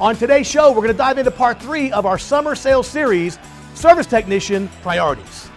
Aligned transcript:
On 0.00 0.16
today's 0.16 0.48
show, 0.48 0.70
we're 0.70 0.78
going 0.78 0.88
to 0.88 0.98
dive 0.98 1.18
into 1.18 1.30
part 1.30 1.62
three 1.62 1.92
of 1.92 2.04
our 2.04 2.18
summer 2.18 2.56
sales 2.56 2.88
series 2.88 3.38
Service 3.76 4.08
Technician 4.08 4.68
Priorities. 4.82 5.48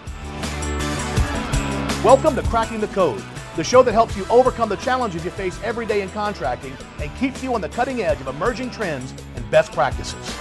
Welcome 2.04 2.36
to 2.36 2.42
Cracking 2.44 2.80
the 2.80 2.86
Code, 2.92 3.20
the 3.56 3.64
show 3.64 3.82
that 3.82 3.90
helps 3.90 4.16
you 4.16 4.24
overcome 4.30 4.68
the 4.68 4.76
challenges 4.76 5.24
you 5.24 5.32
face 5.32 5.58
every 5.64 5.86
day 5.86 6.02
in 6.02 6.08
contracting 6.10 6.72
and 7.00 7.12
keeps 7.16 7.42
you 7.42 7.52
on 7.52 7.60
the 7.60 7.68
cutting 7.70 8.00
edge 8.00 8.20
of 8.20 8.28
emerging 8.28 8.70
trends 8.70 9.12
and 9.34 9.50
best 9.50 9.72
practices. 9.72 10.32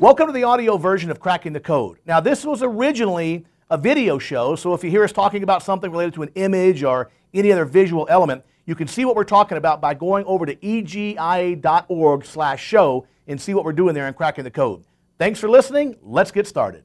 Welcome 0.00 0.26
to 0.26 0.32
the 0.32 0.42
audio 0.42 0.76
version 0.78 1.12
of 1.12 1.20
Cracking 1.20 1.52
the 1.52 1.60
Code. 1.60 1.98
Now, 2.06 2.18
this 2.18 2.44
was 2.44 2.60
originally 2.60 3.46
a 3.70 3.78
video 3.78 4.18
show, 4.18 4.56
so 4.56 4.74
if 4.74 4.82
you 4.82 4.90
hear 4.90 5.04
us 5.04 5.12
talking 5.12 5.44
about 5.44 5.62
something 5.62 5.92
related 5.92 6.14
to 6.14 6.24
an 6.24 6.30
image 6.34 6.82
or 6.82 7.12
any 7.32 7.52
other 7.52 7.64
visual 7.64 8.04
element, 8.10 8.42
you 8.66 8.74
can 8.74 8.88
see 8.88 9.04
what 9.04 9.16
we're 9.16 9.24
talking 9.24 9.58
about 9.58 9.80
by 9.80 9.94
going 9.94 10.24
over 10.26 10.46
to 10.46 10.56
egia.org 10.56 12.24
slash 12.24 12.64
show 12.64 13.06
and 13.26 13.40
see 13.40 13.54
what 13.54 13.64
we're 13.64 13.72
doing 13.72 13.94
there 13.94 14.08
in 14.08 14.14
cracking 14.14 14.44
the 14.44 14.50
code. 14.50 14.84
Thanks 15.18 15.38
for 15.38 15.48
listening. 15.48 15.96
Let's 16.02 16.30
get 16.30 16.46
started. 16.46 16.82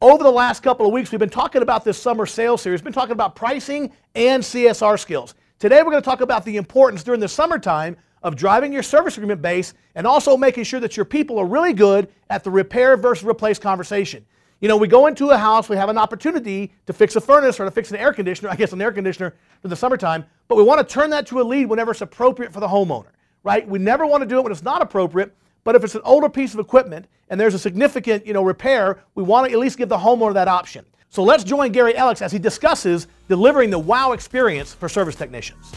Over 0.00 0.22
the 0.22 0.30
last 0.30 0.62
couple 0.62 0.86
of 0.86 0.92
weeks, 0.92 1.10
we've 1.10 1.18
been 1.18 1.28
talking 1.28 1.62
about 1.62 1.84
this 1.84 2.00
summer 2.00 2.26
sales 2.26 2.62
series. 2.62 2.80
We've 2.80 2.84
been 2.84 2.92
talking 2.92 3.12
about 3.12 3.34
pricing 3.34 3.92
and 4.14 4.42
CSR 4.42 4.98
skills. 4.98 5.34
Today, 5.58 5.78
we're 5.78 5.90
going 5.90 6.02
to 6.02 6.08
talk 6.08 6.20
about 6.20 6.44
the 6.44 6.56
importance 6.56 7.02
during 7.02 7.20
the 7.20 7.28
summertime 7.28 7.96
of 8.22 8.36
driving 8.36 8.72
your 8.72 8.82
service 8.82 9.16
agreement 9.16 9.42
base 9.42 9.74
and 9.96 10.06
also 10.06 10.36
making 10.36 10.64
sure 10.64 10.78
that 10.80 10.96
your 10.96 11.04
people 11.04 11.38
are 11.38 11.46
really 11.46 11.72
good 11.72 12.08
at 12.30 12.44
the 12.44 12.50
repair 12.50 12.96
versus 12.96 13.24
replace 13.24 13.58
conversation. 13.58 14.24
You 14.60 14.66
know, 14.66 14.76
we 14.76 14.88
go 14.88 15.06
into 15.06 15.30
a 15.30 15.38
house, 15.38 15.68
we 15.68 15.76
have 15.76 15.88
an 15.88 15.98
opportunity 15.98 16.72
to 16.86 16.92
fix 16.92 17.14
a 17.14 17.20
furnace 17.20 17.60
or 17.60 17.64
to 17.64 17.70
fix 17.70 17.92
an 17.92 17.96
air 17.96 18.12
conditioner, 18.12 18.50
I 18.50 18.56
guess 18.56 18.72
an 18.72 18.82
air 18.82 18.90
conditioner 18.90 19.34
for 19.62 19.68
the 19.68 19.76
summertime, 19.76 20.24
but 20.48 20.56
we 20.56 20.64
want 20.64 20.80
to 20.80 20.92
turn 20.92 21.10
that 21.10 21.28
to 21.28 21.40
a 21.40 21.44
lead 21.44 21.66
whenever 21.66 21.92
it's 21.92 22.00
appropriate 22.00 22.52
for 22.52 22.58
the 22.58 22.66
homeowner, 22.66 23.10
right? 23.44 23.68
We 23.68 23.78
never 23.78 24.04
want 24.04 24.22
to 24.22 24.28
do 24.28 24.38
it 24.38 24.42
when 24.42 24.50
it's 24.50 24.64
not 24.64 24.82
appropriate, 24.82 25.32
but 25.62 25.76
if 25.76 25.84
it's 25.84 25.94
an 25.94 26.00
older 26.04 26.28
piece 26.28 26.54
of 26.54 26.60
equipment 26.60 27.06
and 27.30 27.40
there's 27.40 27.54
a 27.54 27.58
significant, 27.58 28.26
you 28.26 28.32
know, 28.32 28.42
repair, 28.42 28.98
we 29.14 29.22
want 29.22 29.46
to 29.46 29.52
at 29.52 29.60
least 29.60 29.78
give 29.78 29.88
the 29.88 29.98
homeowner 29.98 30.34
that 30.34 30.48
option. 30.48 30.84
So 31.08 31.22
let's 31.22 31.44
join 31.44 31.70
Gary 31.70 31.92
Elekes 31.94 32.20
as 32.20 32.32
he 32.32 32.40
discusses 32.40 33.06
delivering 33.28 33.70
the 33.70 33.78
wow 33.78 34.10
experience 34.10 34.74
for 34.74 34.88
service 34.88 35.14
technicians. 35.14 35.72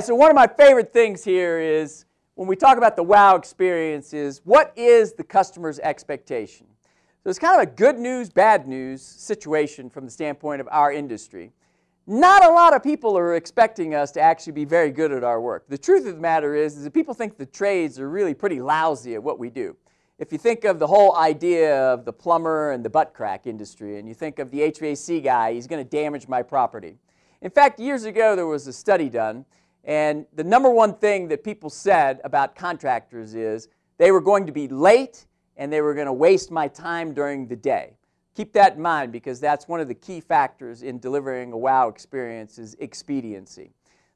So 0.00 0.14
one 0.14 0.30
of 0.30 0.34
my 0.34 0.46
favorite 0.46 0.90
things 0.90 1.22
here 1.22 1.60
is 1.60 2.06
when 2.34 2.48
we 2.48 2.56
talk 2.56 2.78
about 2.78 2.96
the 2.96 3.02
wow 3.02 3.36
experience 3.36 4.14
is 4.14 4.40
what 4.44 4.72
is 4.74 5.12
the 5.12 5.22
customer's 5.22 5.78
expectation? 5.80 6.66
So 7.22 7.28
it's 7.28 7.38
kind 7.38 7.60
of 7.60 7.68
a 7.68 7.70
good 7.70 7.98
news, 7.98 8.30
bad 8.30 8.66
news 8.66 9.02
situation 9.02 9.90
from 9.90 10.06
the 10.06 10.10
standpoint 10.10 10.62
of 10.62 10.68
our 10.70 10.92
industry. 10.92 11.52
Not 12.06 12.42
a 12.42 12.48
lot 12.48 12.74
of 12.74 12.82
people 12.82 13.18
are 13.18 13.36
expecting 13.36 13.94
us 13.94 14.10
to 14.12 14.20
actually 14.20 14.54
be 14.54 14.64
very 14.64 14.90
good 14.90 15.12
at 15.12 15.24
our 15.24 15.42
work. 15.42 15.66
The 15.68 15.76
truth 15.76 16.06
of 16.06 16.14
the 16.14 16.20
matter 16.20 16.54
is, 16.54 16.74
is 16.78 16.84
that 16.84 16.94
people 16.94 17.12
think 17.12 17.36
the 17.36 17.44
trades 17.44 18.00
are 18.00 18.08
really 18.08 18.32
pretty 18.32 18.62
lousy 18.62 19.14
at 19.14 19.22
what 19.22 19.38
we 19.38 19.50
do. 19.50 19.76
If 20.18 20.32
you 20.32 20.38
think 20.38 20.64
of 20.64 20.78
the 20.78 20.86
whole 20.86 21.16
idea 21.16 21.78
of 21.92 22.06
the 22.06 22.14
plumber 22.14 22.70
and 22.70 22.82
the 22.82 22.90
butt 22.90 23.12
crack 23.12 23.46
industry, 23.46 23.98
and 23.98 24.08
you 24.08 24.14
think 24.14 24.38
of 24.38 24.50
the 24.50 24.60
HVAC 24.60 25.22
guy, 25.22 25.52
he's 25.52 25.66
going 25.66 25.84
to 25.84 25.88
damage 25.88 26.28
my 26.28 26.42
property. 26.42 26.96
In 27.42 27.50
fact, 27.50 27.78
years 27.78 28.04
ago 28.04 28.34
there 28.34 28.46
was 28.46 28.66
a 28.66 28.72
study 28.72 29.10
done 29.10 29.44
and 29.84 30.26
the 30.34 30.44
number 30.44 30.70
one 30.70 30.94
thing 30.94 31.28
that 31.28 31.42
people 31.42 31.70
said 31.70 32.20
about 32.24 32.54
contractors 32.54 33.34
is 33.34 33.68
they 33.98 34.12
were 34.12 34.20
going 34.20 34.46
to 34.46 34.52
be 34.52 34.68
late 34.68 35.26
and 35.56 35.72
they 35.72 35.80
were 35.80 35.94
going 35.94 36.06
to 36.06 36.12
waste 36.12 36.50
my 36.50 36.68
time 36.68 37.12
during 37.12 37.46
the 37.46 37.56
day. 37.56 37.96
Keep 38.34 38.52
that 38.54 38.76
in 38.76 38.82
mind 38.82 39.12
because 39.12 39.40
that's 39.40 39.68
one 39.68 39.80
of 39.80 39.88
the 39.88 39.94
key 39.94 40.20
factors 40.20 40.82
in 40.82 40.98
delivering 40.98 41.52
a 41.52 41.58
wow 41.58 41.88
experience 41.88 42.58
is 42.58 42.74
expediency. 42.78 43.70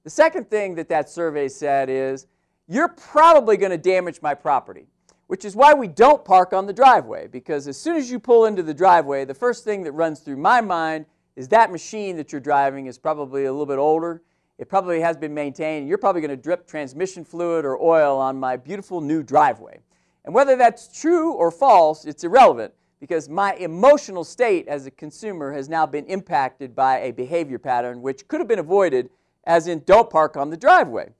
The 0.05 0.11
second 0.11 0.48
thing 0.48 0.75
that 0.77 0.89
that 0.89 1.11
survey 1.11 1.48
said 1.48 1.91
is 1.91 2.27
you're 2.69 2.89
probably 2.89 3.56
going 3.56 3.72
to 3.72 3.78
damage 3.78 4.22
my 4.22 4.34
property, 4.34 4.87
which 5.27 5.44
is 5.44 5.54
why 5.54 5.75
we 5.75 5.88
don't 5.88 6.25
park 6.25 6.53
on 6.53 6.66
the 6.66 6.72
driveway 6.72 7.27
because 7.27 7.69
as 7.69 7.77
soon 7.77 7.97
as 7.97 8.10
you 8.10 8.19
pull 8.19 8.47
into 8.47 8.62
the 8.62 8.72
driveway, 8.72 9.25
the 9.25 9.34
first 9.34 9.65
thing 9.65 9.83
that 9.83 9.93
runs 9.93 10.21
through 10.21 10.37
my 10.37 10.60
mind 10.60 11.06
is 11.34 11.48
that 11.48 11.71
machine 11.71 12.16
that 12.16 12.33
you're 12.33 12.41
driving 12.41 12.87
is 12.87 12.97
probably 12.97 13.44
a 13.44 13.53
little 13.53 13.66
bit 13.66 13.78
older 13.78 14.22
it 14.59 14.69
probably 14.69 15.00
has 15.00 15.17
been 15.17 15.34
maintained. 15.34 15.89
You're 15.89 15.99
probably 15.99 16.21
going 16.21 16.31
to 16.31 16.37
drip 16.37 16.67
transmission 16.67 17.25
fluid 17.25 17.65
or 17.65 17.81
oil 17.81 18.19
on 18.19 18.39
my 18.39 18.56
beautiful 18.56 19.00
new 19.00 19.22
driveway. 19.22 19.81
And 20.25 20.34
whether 20.34 20.56
that's 20.56 21.00
true 21.00 21.33
or 21.33 21.50
false, 21.50 22.05
it's 22.05 22.25
irrelevant 22.25 22.72
because 23.00 23.28
my 23.28 23.55
emotional 23.55 24.25
state 24.25 24.66
as 24.66 24.87
a 24.87 24.91
consumer 24.91 25.53
has 25.53 25.69
now 25.69 25.87
been 25.87 26.06
impacted 26.06 26.75
by 26.75 26.99
a 26.99 27.12
behavior 27.12 27.59
pattern 27.59 28.00
which 28.00 28.27
could 28.27 28.41
have 28.41 28.49
been 28.49 28.59
avoided, 28.59 29.11
as 29.45 29.69
in 29.69 29.83
don't 29.84 30.11
park 30.11 30.37
on 30.37 30.50
the 30.50 30.56
driveway. 30.56 31.11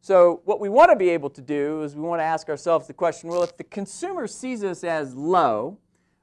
So, 0.00 0.42
what 0.44 0.60
we 0.60 0.68
want 0.68 0.90
to 0.90 0.96
be 0.96 1.10
able 1.10 1.30
to 1.30 1.40
do 1.40 1.82
is 1.82 1.94
we 1.94 2.02
want 2.02 2.20
to 2.20 2.24
ask 2.24 2.48
ourselves 2.48 2.88
the 2.88 2.92
question 2.92 3.30
well, 3.30 3.42
if 3.42 3.56
the 3.56 3.64
consumer 3.64 4.26
sees 4.26 4.64
us 4.64 4.82
as 4.82 5.14
low, 5.14 5.78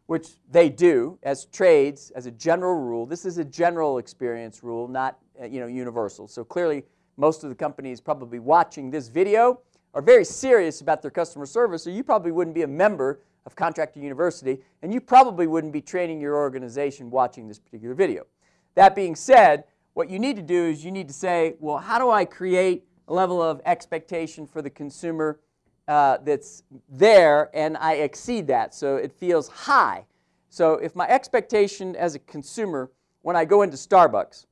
which 0.10 0.30
they 0.50 0.70
do 0.70 1.20
as 1.22 1.46
trades, 1.46 2.10
as 2.16 2.26
a 2.26 2.32
general 2.32 2.74
rule, 2.74 3.06
this 3.06 3.26
is 3.26 3.38
a 3.38 3.46
general 3.46 4.00
experience 4.00 4.64
rule, 4.64 4.88
not 4.88 5.20
uh, 5.40 5.46
you 5.46 5.60
know, 5.60 5.68
universal. 5.68 6.28
So 6.28 6.44
clearly, 6.44 6.84
most 7.16 7.44
of 7.44 7.50
the 7.50 7.56
companies 7.56 8.02
probably 8.02 8.40
watching 8.40 8.90
this 8.90 9.08
video 9.08 9.62
are 9.94 10.02
very 10.02 10.26
serious 10.26 10.82
about 10.82 11.04
their 11.04 11.12
customer 11.12 11.46
service, 11.46 11.84
so 11.84 11.92
you 11.92 12.04
probably 12.04 12.32
wouldn't 12.32 12.56
be 12.56 12.64
a 12.64 12.68
member 12.68 13.20
of 13.46 13.56
Contractor 13.56 14.00
University, 14.00 14.58
and 14.82 14.92
you 14.92 15.00
probably 15.00 15.46
wouldn't 15.46 15.74
be 15.74 15.80
training 15.80 16.20
your 16.20 16.38
organization 16.38 17.12
watching 17.12 17.48
this 17.48 17.60
particular 17.60 17.94
video. 17.94 18.26
That 18.74 18.96
being 18.96 19.16
said, 19.16 19.66
what 19.94 20.10
you 20.10 20.18
need 20.18 20.38
to 20.38 20.42
do 20.42 20.70
is 20.70 20.84
you 20.84 20.90
need 20.90 21.08
to 21.10 21.14
say, 21.14 21.54
well, 21.60 21.78
how 21.78 22.00
do 22.00 22.10
I 22.10 22.26
create 22.26 22.84
a 23.08 23.14
level 23.14 23.44
of 23.44 23.62
expectation 23.64 24.48
for 24.48 24.64
the 24.64 24.72
consumer 24.72 25.40
uh, 25.90 26.20
that's 26.24 26.64
there 26.88 27.50
and 27.54 27.76
I 27.76 27.96
exceed 27.96 28.48
that 28.48 28.74
so 28.74 28.96
it 28.96 29.12
feels 29.12 29.50
high? 29.50 30.06
So 30.50 30.76
if 30.76 30.96
my 30.96 31.08
expectation 31.08 31.98
as 31.98 32.16
a 32.16 32.20
consumer 32.20 32.90
when 33.22 33.36
I 33.36 33.44
go 33.46 33.62
into 33.64 33.76
Starbucks 33.76 34.46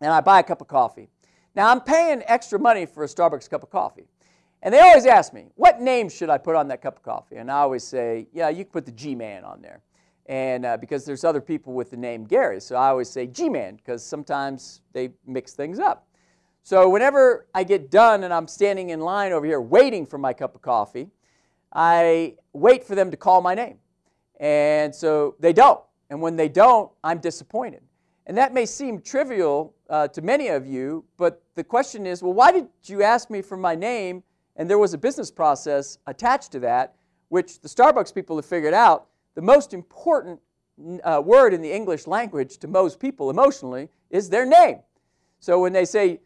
and 0.00 0.12
I 0.12 0.20
buy 0.20 0.40
a 0.40 0.42
cup 0.42 0.60
of 0.60 0.68
coffee. 0.68 1.08
Now, 1.54 1.70
I'm 1.70 1.80
paying 1.80 2.22
extra 2.26 2.58
money 2.58 2.84
for 2.84 3.04
a 3.04 3.06
Starbucks 3.06 3.48
cup 3.48 3.62
of 3.62 3.70
coffee. 3.70 4.06
And 4.62 4.72
they 4.72 4.80
always 4.80 5.06
ask 5.06 5.32
me, 5.32 5.46
what 5.56 5.80
name 5.80 6.08
should 6.08 6.30
I 6.30 6.38
put 6.38 6.56
on 6.56 6.68
that 6.68 6.82
cup 6.82 6.96
of 6.96 7.02
coffee? 7.02 7.36
And 7.36 7.50
I 7.50 7.58
always 7.58 7.84
say, 7.84 8.26
yeah, 8.32 8.48
you 8.48 8.64
can 8.64 8.72
put 8.72 8.86
the 8.86 8.92
G 8.92 9.14
Man 9.14 9.44
on 9.44 9.60
there. 9.60 9.82
And 10.26 10.64
uh, 10.64 10.78
because 10.78 11.04
there's 11.04 11.22
other 11.22 11.42
people 11.42 11.74
with 11.74 11.90
the 11.90 11.98
name 11.98 12.24
Gary, 12.24 12.60
so 12.60 12.76
I 12.76 12.88
always 12.88 13.10
say 13.10 13.26
G 13.26 13.50
Man 13.50 13.76
because 13.76 14.02
sometimes 14.02 14.80
they 14.92 15.10
mix 15.26 15.52
things 15.52 15.78
up. 15.78 16.08
So 16.66 16.88
whenever 16.88 17.46
I 17.54 17.62
get 17.62 17.90
done 17.90 18.24
and 18.24 18.32
I'm 18.32 18.48
standing 18.48 18.88
in 18.88 19.00
line 19.00 19.32
over 19.32 19.44
here 19.44 19.60
waiting 19.60 20.06
for 20.06 20.16
my 20.16 20.32
cup 20.32 20.54
of 20.54 20.62
coffee, 20.62 21.10
I 21.74 22.36
wait 22.54 22.84
for 22.84 22.94
them 22.94 23.10
to 23.10 23.18
call 23.18 23.42
my 23.42 23.54
name. 23.54 23.76
And 24.40 24.94
so 24.94 25.36
they 25.38 25.52
don't. 25.52 25.82
And 26.08 26.22
when 26.22 26.36
they 26.36 26.48
don't, 26.48 26.90
I'm 27.04 27.18
disappointed. 27.18 27.82
And 28.26 28.38
that 28.38 28.54
may 28.54 28.64
seem 28.64 29.02
trivial 29.02 29.74
uh, 29.90 30.08
to 30.08 30.22
many 30.22 30.48
of 30.48 30.66
you, 30.66 31.04
but 31.18 31.42
the 31.54 31.62
question 31.62 32.06
is 32.06 32.22
well, 32.22 32.32
why 32.32 32.50
did 32.50 32.68
you 32.84 33.02
ask 33.02 33.28
me 33.28 33.42
for 33.42 33.58
my 33.58 33.74
name? 33.74 34.22
And 34.56 34.70
there 34.70 34.78
was 34.78 34.94
a 34.94 34.98
business 34.98 35.30
process 35.30 35.98
attached 36.06 36.50
to 36.52 36.60
that, 36.60 36.94
which 37.28 37.60
the 37.60 37.68
Starbucks 37.68 38.14
people 38.14 38.36
have 38.36 38.46
figured 38.46 38.72
out. 38.72 39.08
The 39.34 39.42
most 39.42 39.74
important 39.74 40.40
uh, 41.04 41.20
word 41.22 41.52
in 41.52 41.60
the 41.60 41.70
English 41.70 42.06
language 42.06 42.56
to 42.58 42.68
most 42.68 42.98
people 42.98 43.28
emotionally 43.28 43.90
is 44.08 44.30
their 44.30 44.46
name. 44.46 44.78
So 45.40 45.60
when 45.60 45.74
they 45.74 45.84
say, 45.84 46.20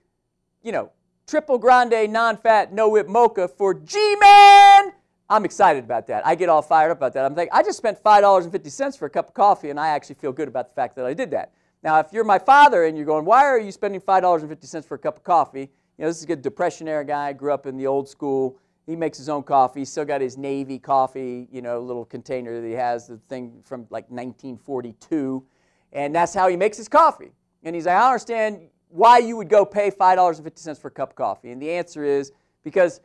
you 0.63 0.73
know, 0.73 0.91
triple 1.27 1.59
grande, 1.59 2.11
non 2.11 2.37
fat, 2.37 2.73
no 2.73 2.89
whip 2.89 3.09
mocha 3.09 3.49
for 3.49 3.75
G 3.75 4.17
Man, 4.21 4.93
I'm 5.31 5.45
excited 5.45 5.85
about 5.85 6.07
that. 6.07 6.27
I 6.27 6.35
get 6.35 6.49
all 6.49 6.63
fired 6.63 6.91
up 6.91 6.99
about 6.99 7.13
that. 7.13 7.25
I'm 7.25 7.35
like, 7.35 7.51
I 7.53 7.63
just 7.63 7.77
spent 7.77 8.03
$5.50 8.03 8.99
for 8.99 9.07
a 9.07 9.11
cup 9.11 9.29
of 9.29 9.35
coffee, 9.35 9.69
and 9.71 9.79
I 9.79 9.89
actually 9.89 10.15
feel 10.15 10.33
good 10.33 10.49
about 10.49 10.69
the 10.69 10.75
fact 10.75 10.97
that 10.97 11.05
I 11.05 11.13
did 11.13 11.31
that. 11.33 11.53
Now, 11.83 12.01
if 12.01 12.13
you're 12.13 12.25
my 12.25 12.39
father 12.39 12.84
and 12.84 12.97
you're 12.97 13.07
going, 13.07 13.25
why 13.25 13.45
are 13.45 13.60
you 13.60 13.71
spending 13.71 14.01
$5.50 14.01 14.84
for 14.84 14.95
a 14.95 14.99
cup 14.99 15.19
of 15.19 15.25
coffee? 15.25 15.71
You 15.99 16.03
know, 16.03 16.07
this 16.07 16.19
is 16.19 16.25
a 16.25 16.27
good 16.27 16.43
Depression 16.43 16.89
era 16.89 17.04
guy, 17.04 17.33
grew 17.34 17.53
up 17.53 17.66
in 17.66 17.77
the 17.77 17.87
old 17.87 18.09
school. 18.09 18.59
He 18.87 18.97
makes 18.97 19.19
his 19.19 19.28
own 19.28 19.43
coffee. 19.43 19.81
He's 19.81 19.91
still 19.91 20.07
got 20.07 20.22
his 20.22 20.39
Navy 20.39 20.78
coffee, 20.78 21.47
you 21.53 21.61
know, 21.61 21.78
little 21.78 22.07
container 22.07 22.59
that 22.61 22.66
he 22.66 22.72
has, 22.72 23.07
the 23.07 23.19
thing 23.28 23.61
from 23.65 23.83
like 23.91 24.04
1942. 24.09 25.45
And 25.93 26.15
that's 26.15 26.33
how 26.33 26.49
he 26.49 26.57
makes 26.57 26.78
his 26.78 26.89
coffee. 26.89 27.33
And 27.63 27.75
he's 27.75 27.84
like, 27.84 27.97
I 27.97 28.07
understand 28.07 28.71
why 28.89 29.19
you 29.19 29.37
would 29.37 29.49
go 29.49 29.65
pay 29.65 29.91
$5.50 29.91 30.79
for 30.79 30.89
a 30.89 30.91
cup 30.91 31.11
of 31.11 31.17
coffee. 31.17 31.51
And 31.51 31.61
the 31.61 31.71
answer 31.71 32.05
is 32.05 32.33
because 32.65 33.01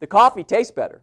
the 0.00 0.06
coffee 0.06 0.44
tastes 0.44 0.72
better. 0.72 1.02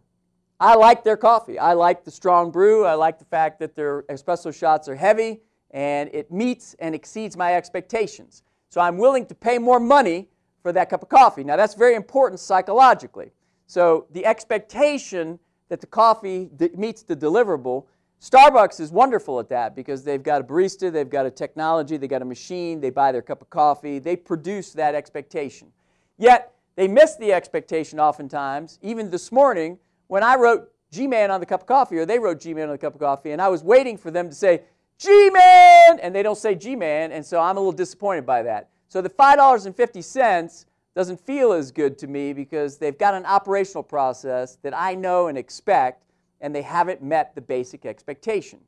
I 0.60 0.74
like 0.76 1.02
their 1.02 1.16
coffee. 1.16 1.58
I 1.58 1.72
like 1.72 2.04
the 2.04 2.10
strong 2.10 2.50
brew. 2.50 2.84
I 2.84 2.94
like 2.94 3.18
the 3.18 3.24
fact 3.24 3.58
that 3.58 3.74
their 3.74 4.02
espresso 4.04 4.54
shots 4.54 4.88
are 4.88 4.94
heavy 4.94 5.40
and 5.72 6.08
it 6.12 6.30
meets 6.30 6.74
and 6.78 6.94
exceeds 6.94 7.36
my 7.36 7.54
expectations. 7.54 8.42
So 8.68 8.80
I'm 8.80 8.96
willing 8.96 9.26
to 9.26 9.34
pay 9.34 9.58
more 9.58 9.80
money 9.80 10.28
for 10.62 10.72
that 10.72 10.88
cup 10.88 11.02
of 11.02 11.08
coffee. 11.08 11.42
Now, 11.42 11.56
that's 11.56 11.74
very 11.74 11.94
important 11.94 12.38
psychologically. 12.40 13.32
So 13.66 14.06
the 14.12 14.24
expectation 14.24 15.38
that 15.68 15.80
the 15.80 15.86
coffee 15.86 16.50
meets 16.76 17.02
the 17.02 17.16
deliverable 17.16 17.86
Starbucks 18.22 18.78
is 18.78 18.92
wonderful 18.92 19.40
at 19.40 19.48
that 19.48 19.74
because 19.74 20.04
they've 20.04 20.22
got 20.22 20.40
a 20.40 20.44
barista, 20.44 20.92
they've 20.92 21.10
got 21.10 21.26
a 21.26 21.30
technology, 21.30 21.96
they've 21.96 22.08
got 22.08 22.22
a 22.22 22.24
machine, 22.24 22.80
they 22.80 22.88
buy 22.88 23.10
their 23.10 23.20
cup 23.20 23.42
of 23.42 23.50
coffee, 23.50 23.98
they 23.98 24.14
produce 24.14 24.72
that 24.74 24.94
expectation. 24.94 25.72
Yet, 26.18 26.54
they 26.76 26.86
miss 26.86 27.16
the 27.16 27.32
expectation 27.32 27.98
oftentimes, 27.98 28.78
even 28.80 29.10
this 29.10 29.32
morning 29.32 29.76
when 30.06 30.22
I 30.22 30.36
wrote 30.36 30.70
G 30.92 31.08
Man 31.08 31.32
on 31.32 31.40
the 31.40 31.46
cup 31.46 31.62
of 31.62 31.66
coffee, 31.66 31.98
or 31.98 32.06
they 32.06 32.20
wrote 32.20 32.38
G 32.38 32.54
Man 32.54 32.68
on 32.68 32.70
the 32.70 32.78
cup 32.78 32.94
of 32.94 33.00
coffee, 33.00 33.32
and 33.32 33.42
I 33.42 33.48
was 33.48 33.64
waiting 33.64 33.98
for 33.98 34.12
them 34.12 34.28
to 34.28 34.34
say, 34.36 34.62
G 34.98 35.30
Man! 35.30 35.98
And 35.98 36.14
they 36.14 36.22
don't 36.22 36.38
say 36.38 36.54
G 36.54 36.76
Man, 36.76 37.10
and 37.10 37.26
so 37.26 37.40
I'm 37.40 37.56
a 37.56 37.60
little 37.60 37.72
disappointed 37.72 38.24
by 38.24 38.44
that. 38.44 38.68
So 38.86 39.02
the 39.02 39.10
$5.50 39.10 40.64
doesn't 40.94 41.20
feel 41.20 41.52
as 41.52 41.72
good 41.72 41.98
to 41.98 42.06
me 42.06 42.32
because 42.32 42.78
they've 42.78 42.96
got 42.96 43.14
an 43.14 43.26
operational 43.26 43.82
process 43.82 44.58
that 44.62 44.78
I 44.78 44.94
know 44.94 45.26
and 45.26 45.36
expect, 45.36 46.04
and 46.42 46.54
they 46.54 46.62
haven't 46.62 47.02
met 47.02 47.34
the 47.34 47.40
basic 47.40 47.86
expectation. 47.86 48.58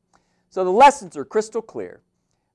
So 0.48 0.64
the 0.64 0.70
lessons 0.70 1.16
are 1.16 1.24
crystal 1.24 1.60
clear. 1.60 2.00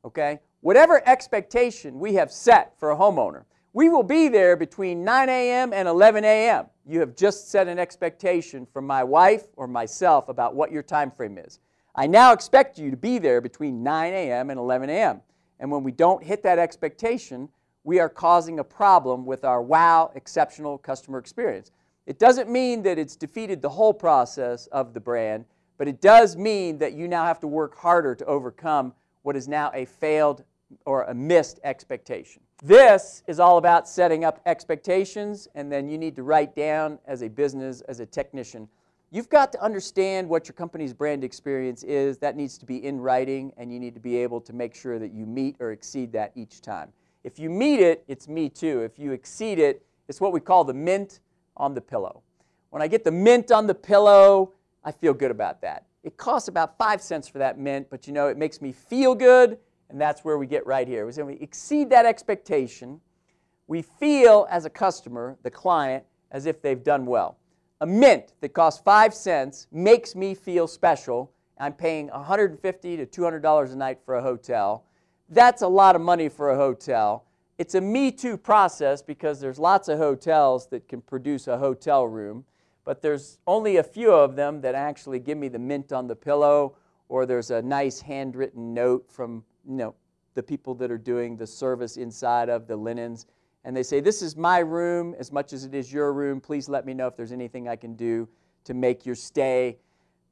Okay? 0.03 0.39
Whatever 0.61 1.07
expectation 1.07 1.99
we 1.99 2.15
have 2.15 2.31
set 2.31 2.73
for 2.79 2.91
a 2.91 2.95
homeowner, 2.95 3.43
we 3.73 3.89
will 3.89 4.03
be 4.03 4.29
there 4.29 4.55
between 4.55 5.03
9 5.03 5.29
a.m. 5.29 5.73
and 5.73 5.87
11 5.87 6.23
a.m. 6.23 6.65
You 6.87 7.01
have 7.01 7.15
just 7.15 7.51
set 7.51 7.67
an 7.67 7.77
expectation 7.77 8.65
from 8.65 8.87
my 8.87 9.03
wife 9.03 9.43
or 9.55 9.67
myself 9.67 10.27
about 10.27 10.55
what 10.55 10.71
your 10.71 10.81
time 10.81 11.11
frame 11.11 11.37
is. 11.37 11.59
I 11.93 12.07
now 12.07 12.33
expect 12.33 12.79
you 12.79 12.89
to 12.89 12.97
be 12.97 13.19
there 13.19 13.41
between 13.41 13.83
9 13.83 14.13
a.m. 14.13 14.49
and 14.49 14.59
11 14.59 14.89
a.m. 14.89 15.21
And 15.59 15.69
when 15.69 15.83
we 15.83 15.91
don't 15.91 16.23
hit 16.23 16.41
that 16.43 16.57
expectation, 16.57 17.49
we 17.83 17.99
are 17.99 18.09
causing 18.09 18.59
a 18.59 18.63
problem 18.63 19.25
with 19.25 19.43
our 19.43 19.61
wow, 19.61 20.11
exceptional 20.15 20.77
customer 20.77 21.19
experience. 21.19 21.71
It 22.09 22.17
doesn't 22.17 22.49
mean 22.49 22.81
that 22.83 22.97
it's 22.97 23.15
defeated 23.15 23.61
the 23.61 23.69
whole 23.69 23.93
process 23.93 24.65
of 24.71 24.95
the 24.95 24.99
brand, 24.99 25.45
but 25.77 25.87
it 25.87 26.01
does 26.01 26.35
mean 26.35 26.79
that 26.79 26.93
you 26.93 27.07
now 27.07 27.23
have 27.23 27.39
to 27.41 27.47
work 27.47 27.77
harder 27.77 28.15
to 28.15 28.25
overcome 28.25 28.93
what 29.21 29.35
is 29.35 29.47
now 29.47 29.69
a 29.75 29.85
failed 29.85 30.43
or 30.85 31.03
a 31.03 31.13
missed 31.13 31.59
expectation. 31.63 32.41
This 32.63 33.21
is 33.27 33.39
all 33.39 33.59
about 33.59 33.87
setting 33.87 34.25
up 34.25 34.41
expectations, 34.47 35.47
and 35.53 35.71
then 35.71 35.87
you 35.87 35.99
need 35.99 36.15
to 36.15 36.23
write 36.23 36.55
down 36.55 36.97
as 37.05 37.21
a 37.21 37.27
business, 37.27 37.81
as 37.81 37.99
a 37.99 38.07
technician, 38.07 38.67
you've 39.11 39.29
got 39.29 39.51
to 39.51 39.61
understand 39.61 40.27
what 40.27 40.47
your 40.47 40.55
company's 40.55 40.95
brand 40.95 41.23
experience 41.23 41.83
is. 41.83 42.17
That 42.17 42.35
needs 42.35 42.57
to 42.57 42.65
be 42.65 42.83
in 42.83 42.99
writing, 42.99 43.53
and 43.55 43.71
you 43.71 43.79
need 43.79 43.93
to 43.93 43.99
be 43.99 44.17
able 44.17 44.41
to 44.41 44.53
make 44.53 44.73
sure 44.73 44.97
that 44.97 45.13
you 45.13 45.27
meet 45.27 45.57
or 45.59 45.73
exceed 45.73 46.11
that 46.13 46.31
each 46.33 46.59
time. 46.61 46.91
If 47.23 47.37
you 47.37 47.51
meet 47.51 47.81
it, 47.81 48.03
it's 48.07 48.27
me 48.27 48.49
too. 48.49 48.81
If 48.81 48.97
you 48.97 49.11
exceed 49.11 49.59
it, 49.59 49.85
it's 50.07 50.19
what 50.19 50.33
we 50.33 50.39
call 50.39 50.63
the 50.63 50.73
mint 50.73 51.19
on 51.59 51.73
the 51.73 51.81
pillow. 51.81 52.23
When 52.69 52.81
I 52.81 52.87
get 52.87 53.03
the 53.03 53.11
mint 53.11 53.51
on 53.51 53.67
the 53.67 53.75
pillow, 53.75 54.53
I 54.83 54.91
feel 54.91 55.13
good 55.13 55.31
about 55.31 55.61
that. 55.61 55.85
It 56.03 56.17
costs 56.17 56.47
about 56.47 56.77
five 56.77 57.01
cents 57.01 57.27
for 57.27 57.39
that 57.39 57.59
mint, 57.59 57.87
but 57.89 58.07
you 58.07 58.13
know, 58.13 58.27
it 58.27 58.37
makes 58.37 58.61
me 58.61 58.71
feel 58.71 59.13
good, 59.13 59.57
and 59.89 59.99
that's 59.99 60.23
where 60.23 60.37
we 60.37 60.47
get 60.47 60.65
right 60.65 60.87
here. 60.87 61.05
When 61.05 61.25
we 61.25 61.33
exceed 61.35 61.89
that 61.89 62.05
expectation, 62.05 63.01
we 63.67 63.81
feel 63.81 64.47
as 64.49 64.65
a 64.65 64.69
customer, 64.69 65.37
the 65.43 65.51
client, 65.51 66.05
as 66.31 66.45
if 66.45 66.61
they've 66.61 66.83
done 66.83 67.05
well. 67.05 67.37
A 67.81 67.85
mint 67.85 68.33
that 68.41 68.49
costs 68.49 68.81
five 68.83 69.13
cents 69.13 69.67
makes 69.71 70.15
me 70.15 70.33
feel 70.35 70.67
special. 70.67 71.31
I'm 71.59 71.73
paying 71.73 72.07
150 72.07 72.97
to 72.97 73.05
$200 73.05 73.73
a 73.73 73.75
night 73.75 73.99
for 74.05 74.15
a 74.15 74.21
hotel. 74.21 74.85
That's 75.29 75.61
a 75.61 75.67
lot 75.67 75.95
of 75.95 76.01
money 76.01 76.29
for 76.29 76.51
a 76.51 76.55
hotel. 76.55 77.25
It's 77.59 77.75
a 77.75 77.81
Me 77.81 78.09
Too 78.09 78.37
process 78.37 79.01
because 79.01 79.41
there's 79.41 79.59
lots 79.59 79.89
of 79.89 79.97
hotels 79.97 80.67
that 80.67 80.87
can 80.87 81.01
produce 81.01 81.45
a 81.47 81.57
hotel 81.57 82.07
room, 82.07 82.45
but 82.85 83.01
there's 83.01 83.37
only 83.45 83.75
a 83.75 83.83
few 83.83 84.13
of 84.13 84.37
them 84.37 84.61
that 84.61 84.75
actually 84.75 85.19
give 85.19 85.37
me 85.37 85.49
the 85.49 85.59
mint 85.59 85.91
on 85.91 86.07
the 86.07 86.15
pillow 86.15 86.77
or 87.09 87.25
there's 87.25 87.51
a 87.51 87.61
nice 87.61 87.99
handwritten 87.99 88.73
note 88.73 89.11
from 89.11 89.43
you 89.67 89.75
know, 89.75 89.93
the 90.35 90.41
people 90.41 90.73
that 90.75 90.89
are 90.89 90.97
doing 90.97 91.35
the 91.35 91.45
service 91.45 91.97
inside 91.97 92.47
of 92.47 92.65
the 92.65 92.77
linens. 92.77 93.25
And 93.65 93.75
they 93.75 93.83
say, 93.83 93.99
This 93.99 94.21
is 94.21 94.37
my 94.37 94.59
room 94.59 95.13
as 95.19 95.33
much 95.33 95.51
as 95.51 95.65
it 95.65 95.75
is 95.75 95.91
your 95.91 96.13
room. 96.13 96.39
Please 96.39 96.69
let 96.69 96.85
me 96.85 96.93
know 96.93 97.07
if 97.07 97.17
there's 97.17 97.33
anything 97.33 97.67
I 97.67 97.75
can 97.75 97.93
do 97.93 98.25
to 98.63 98.73
make 98.73 99.05
your 99.05 99.15
stay 99.15 99.79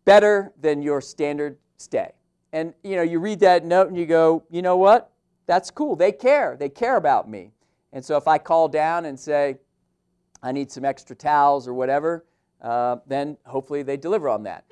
better 0.06 0.54
than 0.62 0.82
your 0.82 1.02
standard 1.02 1.58
stay. 1.76 2.14
And 2.54 2.74
you 2.86 2.96
know, 2.96 3.02
you 3.02 3.20
read 3.20 3.42
that 3.42 3.66
note 3.66 3.90
and 3.90 3.98
you 3.98 4.06
go, 4.06 4.46
you 4.50 4.62
know 4.62 4.78
what? 4.78 5.12
That's 5.48 5.72
cool. 5.72 5.96
They 5.96 6.12
care. 6.12 6.56
They 6.60 6.70
care 6.70 6.98
about 6.98 7.30
me. 7.30 7.52
And 7.94 8.04
so 8.04 8.18
if 8.18 8.28
I 8.28 8.38
call 8.38 8.68
down 8.68 9.06
and 9.06 9.18
say, 9.18 9.58
I 10.44 10.52
need 10.52 10.70
some 10.72 10.86
extra 10.86 11.16
towels 11.16 11.68
or 11.68 11.74
whatever, 11.74 12.26
uh, 12.62 12.98
then 13.08 13.38
hopefully 13.46 13.82
they 13.82 13.98
deliver 13.98 14.30
on 14.30 14.44
that. 14.44 14.66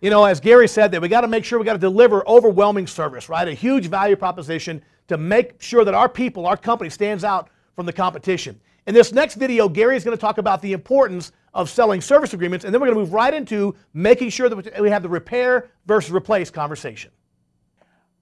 You 0.00 0.10
know, 0.10 0.24
as 0.24 0.40
Gary 0.40 0.68
said, 0.68 0.92
that 0.92 1.02
we 1.02 1.08
got 1.08 1.22
to 1.22 1.28
make 1.28 1.44
sure 1.44 1.58
we 1.58 1.64
got 1.64 1.72
to 1.72 1.78
deliver 1.78 2.26
overwhelming 2.28 2.86
service, 2.86 3.28
right? 3.28 3.48
A 3.48 3.54
huge 3.54 3.88
value 3.88 4.14
proposition 4.14 4.82
to 5.08 5.16
make 5.16 5.60
sure 5.60 5.84
that 5.84 5.94
our 5.94 6.08
people, 6.08 6.46
our 6.46 6.56
company 6.56 6.90
stands 6.90 7.24
out 7.24 7.48
from 7.74 7.86
the 7.86 7.92
competition. 7.92 8.60
In 8.86 8.94
this 8.94 9.12
next 9.12 9.34
video, 9.34 9.68
Gary 9.68 9.96
is 9.96 10.04
going 10.04 10.16
to 10.16 10.20
talk 10.20 10.38
about 10.38 10.62
the 10.62 10.72
importance 10.72 11.32
of 11.56 11.70
selling 11.70 12.02
service 12.02 12.34
agreements, 12.34 12.64
and 12.64 12.72
then 12.72 12.80
we're 12.80 12.88
going 12.88 12.98
to 12.98 13.00
move 13.00 13.14
right 13.14 13.32
into 13.32 13.74
making 13.94 14.28
sure 14.28 14.50
that 14.50 14.80
we 14.80 14.90
have 14.90 15.02
the 15.02 15.08
repair 15.08 15.70
versus 15.86 16.12
replace 16.12 16.50
conversation. 16.50 17.10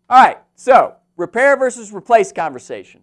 All 0.08 0.22
right, 0.22 0.38
so 0.54 0.94
repair 1.16 1.56
versus 1.56 1.92
replace 1.92 2.32
conversation. 2.32 3.02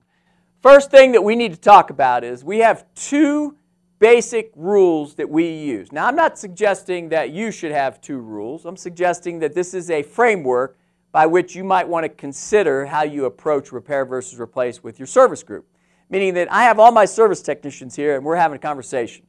First 0.62 0.90
thing 0.90 1.12
that 1.12 1.22
we 1.22 1.36
need 1.36 1.52
to 1.52 1.60
talk 1.60 1.90
about 1.90 2.24
is 2.24 2.46
we 2.46 2.60
have 2.60 2.86
two 2.96 3.58
basic 4.00 4.52
rules 4.56 5.16
that 5.16 5.30
we 5.30 5.50
use. 5.50 5.92
Now, 5.92 6.08
I'm 6.08 6.16
not 6.16 6.40
suggesting 6.40 7.10
that 7.10 7.32
you 7.32 7.52
should 7.52 7.74
have 7.74 8.00
two 8.00 8.20
rules. 8.20 8.66
I'm 8.66 8.78
suggesting 8.78 9.40
that 9.40 9.54
this 9.54 9.74
is 9.74 9.92
a 9.92 10.02
framework 10.02 10.78
by 11.12 11.26
which 11.26 11.56
you 11.56 11.66
might 11.66 11.88
want 11.88 12.06
to 12.06 12.10
consider 12.10 12.86
how 12.86 13.04
you 13.04 13.26
approach 13.26 13.74
repair 13.74 14.06
versus 14.06 14.40
replace 14.40 14.82
with 14.82 14.98
your 14.98 15.08
service 15.08 15.44
group. 15.44 15.68
Meaning 16.10 16.36
that 16.36 16.52
I 16.52 16.64
have 16.64 16.80
all 16.80 16.92
my 16.92 17.06
service 17.06 17.42
technicians 17.42 17.96
here 17.98 18.16
and 18.16 18.24
we're 18.24 18.38
having 18.38 18.56
a 18.56 18.60
conversation. 18.60 19.26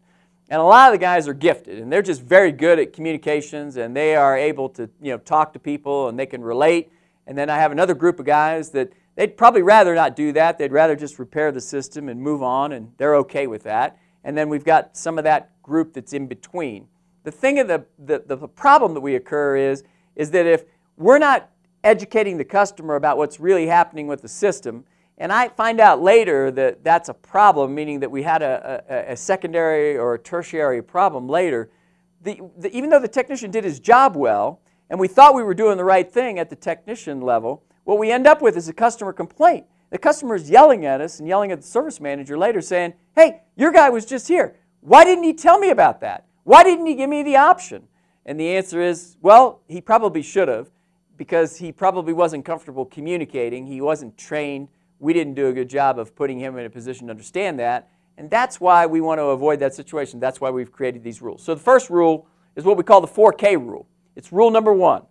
And 0.52 0.60
a 0.60 0.64
lot 0.64 0.92
of 0.92 0.92
the 0.92 1.02
guys 1.02 1.28
are 1.28 1.32
gifted 1.32 1.78
and 1.78 1.90
they're 1.90 2.02
just 2.02 2.20
very 2.20 2.52
good 2.52 2.78
at 2.78 2.92
communications 2.92 3.78
and 3.78 3.96
they 3.96 4.14
are 4.14 4.36
able 4.36 4.68
to 4.68 4.82
you 5.00 5.10
know, 5.12 5.16
talk 5.16 5.54
to 5.54 5.58
people 5.58 6.08
and 6.08 6.18
they 6.18 6.26
can 6.26 6.42
relate. 6.42 6.92
And 7.26 7.38
then 7.38 7.48
I 7.48 7.56
have 7.56 7.72
another 7.72 7.94
group 7.94 8.20
of 8.20 8.26
guys 8.26 8.68
that 8.72 8.92
they'd 9.16 9.34
probably 9.38 9.62
rather 9.62 9.94
not 9.94 10.14
do 10.14 10.30
that. 10.32 10.58
They'd 10.58 10.70
rather 10.70 10.94
just 10.94 11.18
repair 11.18 11.52
the 11.52 11.60
system 11.62 12.10
and 12.10 12.20
move 12.20 12.42
on 12.42 12.72
and 12.72 12.92
they're 12.98 13.16
okay 13.16 13.46
with 13.46 13.62
that. 13.62 13.96
And 14.24 14.36
then 14.36 14.50
we've 14.50 14.62
got 14.62 14.94
some 14.94 15.16
of 15.16 15.24
that 15.24 15.62
group 15.62 15.94
that's 15.94 16.12
in 16.12 16.26
between. 16.26 16.86
The 17.24 17.32
thing 17.32 17.58
of 17.58 17.66
the, 17.66 17.86
the, 17.98 18.22
the 18.26 18.46
problem 18.46 18.92
that 18.92 19.00
we 19.00 19.14
occur 19.14 19.56
is, 19.56 19.84
is 20.16 20.32
that 20.32 20.44
if 20.44 20.64
we're 20.98 21.16
not 21.16 21.48
educating 21.82 22.36
the 22.36 22.44
customer 22.44 22.96
about 22.96 23.16
what's 23.16 23.40
really 23.40 23.68
happening 23.68 24.06
with 24.06 24.20
the 24.20 24.28
system, 24.28 24.84
and 25.18 25.32
I 25.32 25.48
find 25.48 25.80
out 25.80 26.02
later 26.02 26.50
that 26.52 26.82
that's 26.82 27.08
a 27.08 27.14
problem, 27.14 27.74
meaning 27.74 28.00
that 28.00 28.10
we 28.10 28.22
had 28.22 28.42
a, 28.42 28.82
a, 28.88 29.12
a 29.12 29.16
secondary 29.16 29.96
or 29.96 30.14
a 30.14 30.18
tertiary 30.18 30.82
problem 30.82 31.28
later. 31.28 31.70
The, 32.22 32.40
the, 32.58 32.74
even 32.76 32.90
though 32.90 33.00
the 33.00 33.08
technician 33.08 33.50
did 33.50 33.64
his 33.64 33.80
job 33.80 34.16
well, 34.16 34.60
and 34.90 34.98
we 34.98 35.08
thought 35.08 35.34
we 35.34 35.42
were 35.42 35.54
doing 35.54 35.76
the 35.76 35.84
right 35.84 36.10
thing 36.10 36.38
at 36.38 36.50
the 36.50 36.56
technician 36.56 37.20
level, 37.20 37.62
what 37.84 37.98
we 37.98 38.10
end 38.10 38.26
up 38.26 38.42
with 38.42 38.56
is 38.56 38.68
a 38.68 38.72
customer 38.72 39.12
complaint. 39.12 39.66
The 39.90 39.98
customer 39.98 40.34
is 40.34 40.48
yelling 40.48 40.86
at 40.86 41.00
us 41.00 41.18
and 41.18 41.28
yelling 41.28 41.52
at 41.52 41.60
the 41.60 41.66
service 41.66 42.00
manager 42.00 42.38
later 42.38 42.60
saying, 42.60 42.94
hey, 43.14 43.42
your 43.56 43.72
guy 43.72 43.90
was 43.90 44.06
just 44.06 44.28
here. 44.28 44.56
Why 44.80 45.04
didn't 45.04 45.24
he 45.24 45.34
tell 45.34 45.58
me 45.58 45.70
about 45.70 46.00
that? 46.00 46.26
Why 46.44 46.62
didn't 46.62 46.86
he 46.86 46.94
give 46.94 47.10
me 47.10 47.22
the 47.22 47.36
option? 47.36 47.88
And 48.24 48.40
the 48.40 48.56
answer 48.56 48.80
is, 48.80 49.16
well, 49.20 49.60
he 49.68 49.80
probably 49.80 50.22
should 50.22 50.48
have 50.48 50.70
because 51.16 51.58
he 51.58 51.72
probably 51.72 52.12
wasn't 52.12 52.44
comfortable 52.44 52.84
communicating. 52.84 53.66
He 53.66 53.80
wasn't 53.80 54.16
trained 54.16 54.68
we 55.02 55.12
didn't 55.12 55.34
do 55.34 55.48
a 55.48 55.52
good 55.52 55.68
job 55.68 55.98
of 55.98 56.14
putting 56.14 56.38
him 56.38 56.56
in 56.56 56.64
a 56.64 56.70
position 56.70 57.08
to 57.08 57.10
understand 57.10 57.58
that. 57.58 57.90
And 58.16 58.30
that's 58.30 58.60
why 58.60 58.86
we 58.86 59.00
want 59.00 59.18
to 59.18 59.24
avoid 59.24 59.58
that 59.58 59.74
situation. 59.74 60.20
That's 60.20 60.40
why 60.40 60.50
we've 60.50 60.70
created 60.70 61.02
these 61.02 61.20
rules. 61.20 61.42
So 61.42 61.54
the 61.54 61.60
first 61.60 61.90
rule 61.90 62.28
is 62.54 62.64
what 62.64 62.76
we 62.76 62.84
call 62.84 63.00
the 63.00 63.08
4K 63.08 63.58
rule. 63.58 63.88
It's 64.14 64.32
rule 64.32 64.52
number 64.52 64.72
one. 64.72 65.02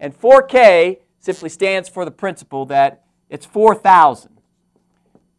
And 0.00 0.18
4K 0.18 1.00
simply 1.18 1.50
stands 1.50 1.90
for 1.90 2.06
the 2.06 2.10
principle 2.10 2.64
that 2.66 3.04
it's 3.28 3.44
4,000. 3.44 4.40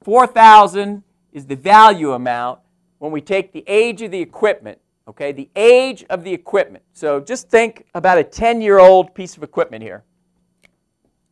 4,000 0.04 1.02
is 1.34 1.48
the 1.48 1.56
value 1.56 2.12
amount 2.12 2.60
when 3.00 3.12
we 3.12 3.22
take 3.22 3.54
the 3.54 3.64
age 3.66 4.04
of 4.04 4.12
the 4.12 4.22
equipment, 4.22 4.78
okay, 5.08 5.32
the 5.32 5.50
age 5.56 6.06
of 6.12 6.24
the 6.24 6.32
equipment. 6.32 6.84
So 6.94 7.20
just 7.20 7.50
think 7.50 7.88
about 7.96 8.20
a 8.20 8.24
10-year-old 8.24 9.16
piece 9.16 9.36
of 9.36 9.42
equipment 9.42 9.82
here. 9.82 10.04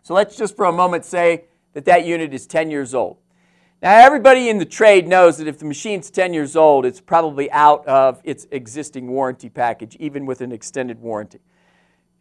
So 0.01 0.15
let's 0.15 0.35
just 0.35 0.55
for 0.55 0.65
a 0.65 0.71
moment 0.71 1.05
say 1.05 1.45
that 1.73 1.85
that 1.85 2.05
unit 2.05 2.33
is 2.33 2.47
10 2.47 2.71
years 2.71 2.93
old. 2.93 3.17
Now, 3.81 3.97
everybody 3.97 4.47
in 4.49 4.59
the 4.59 4.65
trade 4.65 5.07
knows 5.07 5.37
that 5.37 5.47
if 5.47 5.59
the 5.59 5.65
machine's 5.65 6.09
10 6.09 6.33
years 6.33 6.55
old, 6.55 6.85
it's 6.85 7.01
probably 7.01 7.51
out 7.51 7.85
of 7.85 8.21
its 8.23 8.47
existing 8.51 9.09
warranty 9.09 9.49
package, 9.49 9.97
even 9.99 10.25
with 10.25 10.39
an 10.39 10.53
extended 10.53 11.01
warranty, 11.01 11.39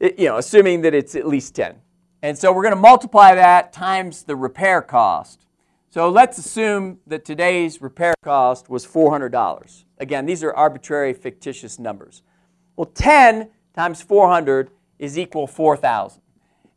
it, 0.01 0.19
you 0.19 0.27
know, 0.27 0.39
assuming 0.39 0.81
that 0.81 0.93
it's 0.93 1.15
at 1.15 1.27
least 1.27 1.55
10. 1.55 1.77
And 2.23 2.37
so 2.37 2.53
we're 2.53 2.63
going 2.63 2.75
to 2.75 2.81
multiply 2.81 3.35
that 3.37 3.73
times 3.73 4.25
the 4.25 4.35
repair 4.35 4.83
cost. 4.83 5.47
So 5.89 6.09
let's 6.09 6.39
assume 6.39 6.99
that 7.07 7.25
today's 7.25 7.81
repair 7.81 8.15
cost 8.25 8.69
was 8.69 8.87
$400. 8.87 9.85
Again, 9.99 10.27
these 10.27 10.43
are 10.43 10.53
arbitrary, 10.53 11.13
fictitious 11.13 11.79
numbers. 11.79 12.23
Well, 12.77 12.87
10 12.87 13.51
times 13.75 14.03
400 14.03 14.71
is 14.99 15.19
equal 15.19 15.47
4,000. 15.47 16.23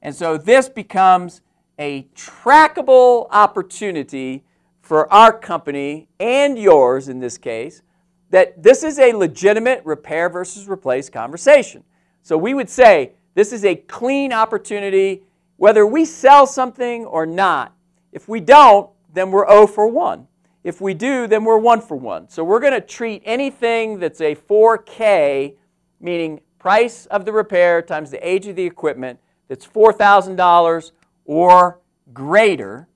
And 0.02 0.14
so 0.14 0.38
this 0.38 0.70
becomes 0.70 1.42
a 1.80 2.04
trackable 2.16 3.28
opportunity 3.32 4.44
for 4.82 5.12
our 5.12 5.38
company 5.38 6.08
and 6.20 6.58
yours 6.58 7.10
in 7.10 7.20
this 7.20 7.38
case 7.38 7.82
that 8.30 8.62
this 8.62 8.84
is 8.84 9.00
a 9.00 9.14
legitimate 9.14 9.82
repair 9.86 10.30
versus 10.30 10.68
replace 10.68 11.10
conversation. 11.10 11.84
So 12.22 12.38
we 12.38 12.54
would 12.54 12.70
say 12.70 13.14
this 13.34 13.54
is 13.54 13.66
a 13.66 13.76
clean 13.76 14.34
opportunity 14.34 15.24
whether 15.58 15.86
we 15.86 16.06
sell 16.06 16.46
something 16.46 17.06
or 17.06 17.26
not. 17.26 17.74
If 18.12 18.28
we 18.28 18.40
don't, 18.40 18.90
then 19.14 19.32
we're 19.32 19.48
0 19.48 19.68
for 19.68 19.88
1. 19.88 20.28
If 20.64 20.82
we 20.82 20.94
do, 20.94 21.28
then 21.28 21.46
we're 21.46 21.58
1 21.58 21.82
for 21.82 21.96
1. 21.96 22.30
So 22.30 22.44
we're 22.44 22.60
going 22.60 22.74
to 22.74 22.82
treat 22.82 23.22
anything 23.26 24.00
that's 24.00 24.20
a 24.20 24.36
4K, 24.36 25.56
meaning 26.02 26.42
price 26.60 27.06
of 27.06 27.24
the 27.24 27.32
repair 27.32 27.82
times 27.82 28.12
the 28.12 28.28
age 28.28 28.48
of 28.48 28.56
the 28.56 28.66
equipment, 28.66 29.20
that's 29.48 29.66
$4,000 29.66 30.92
or 31.26 31.82
greater, 32.14 32.88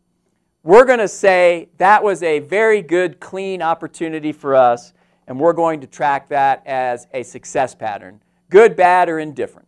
we're 0.64 0.86
going 0.86 1.00
to 1.00 1.08
say 1.08 1.70
that 1.78 2.04
was 2.04 2.24
a 2.24 2.40
very 2.40 2.82
good, 2.82 3.20
clean 3.20 3.62
opportunity 3.62 4.32
for 4.32 4.56
us, 4.56 4.94
and 5.28 5.40
we're 5.40 5.54
going 5.54 5.82
to 5.82 5.88
track 5.88 6.30
that 6.30 6.66
as 6.66 7.08
a 7.14 7.24
success 7.24 7.76
pattern, 7.76 8.22
good, 8.50 8.76
bad, 8.76 9.10
or 9.10 9.20
indifferent. 9.20 9.68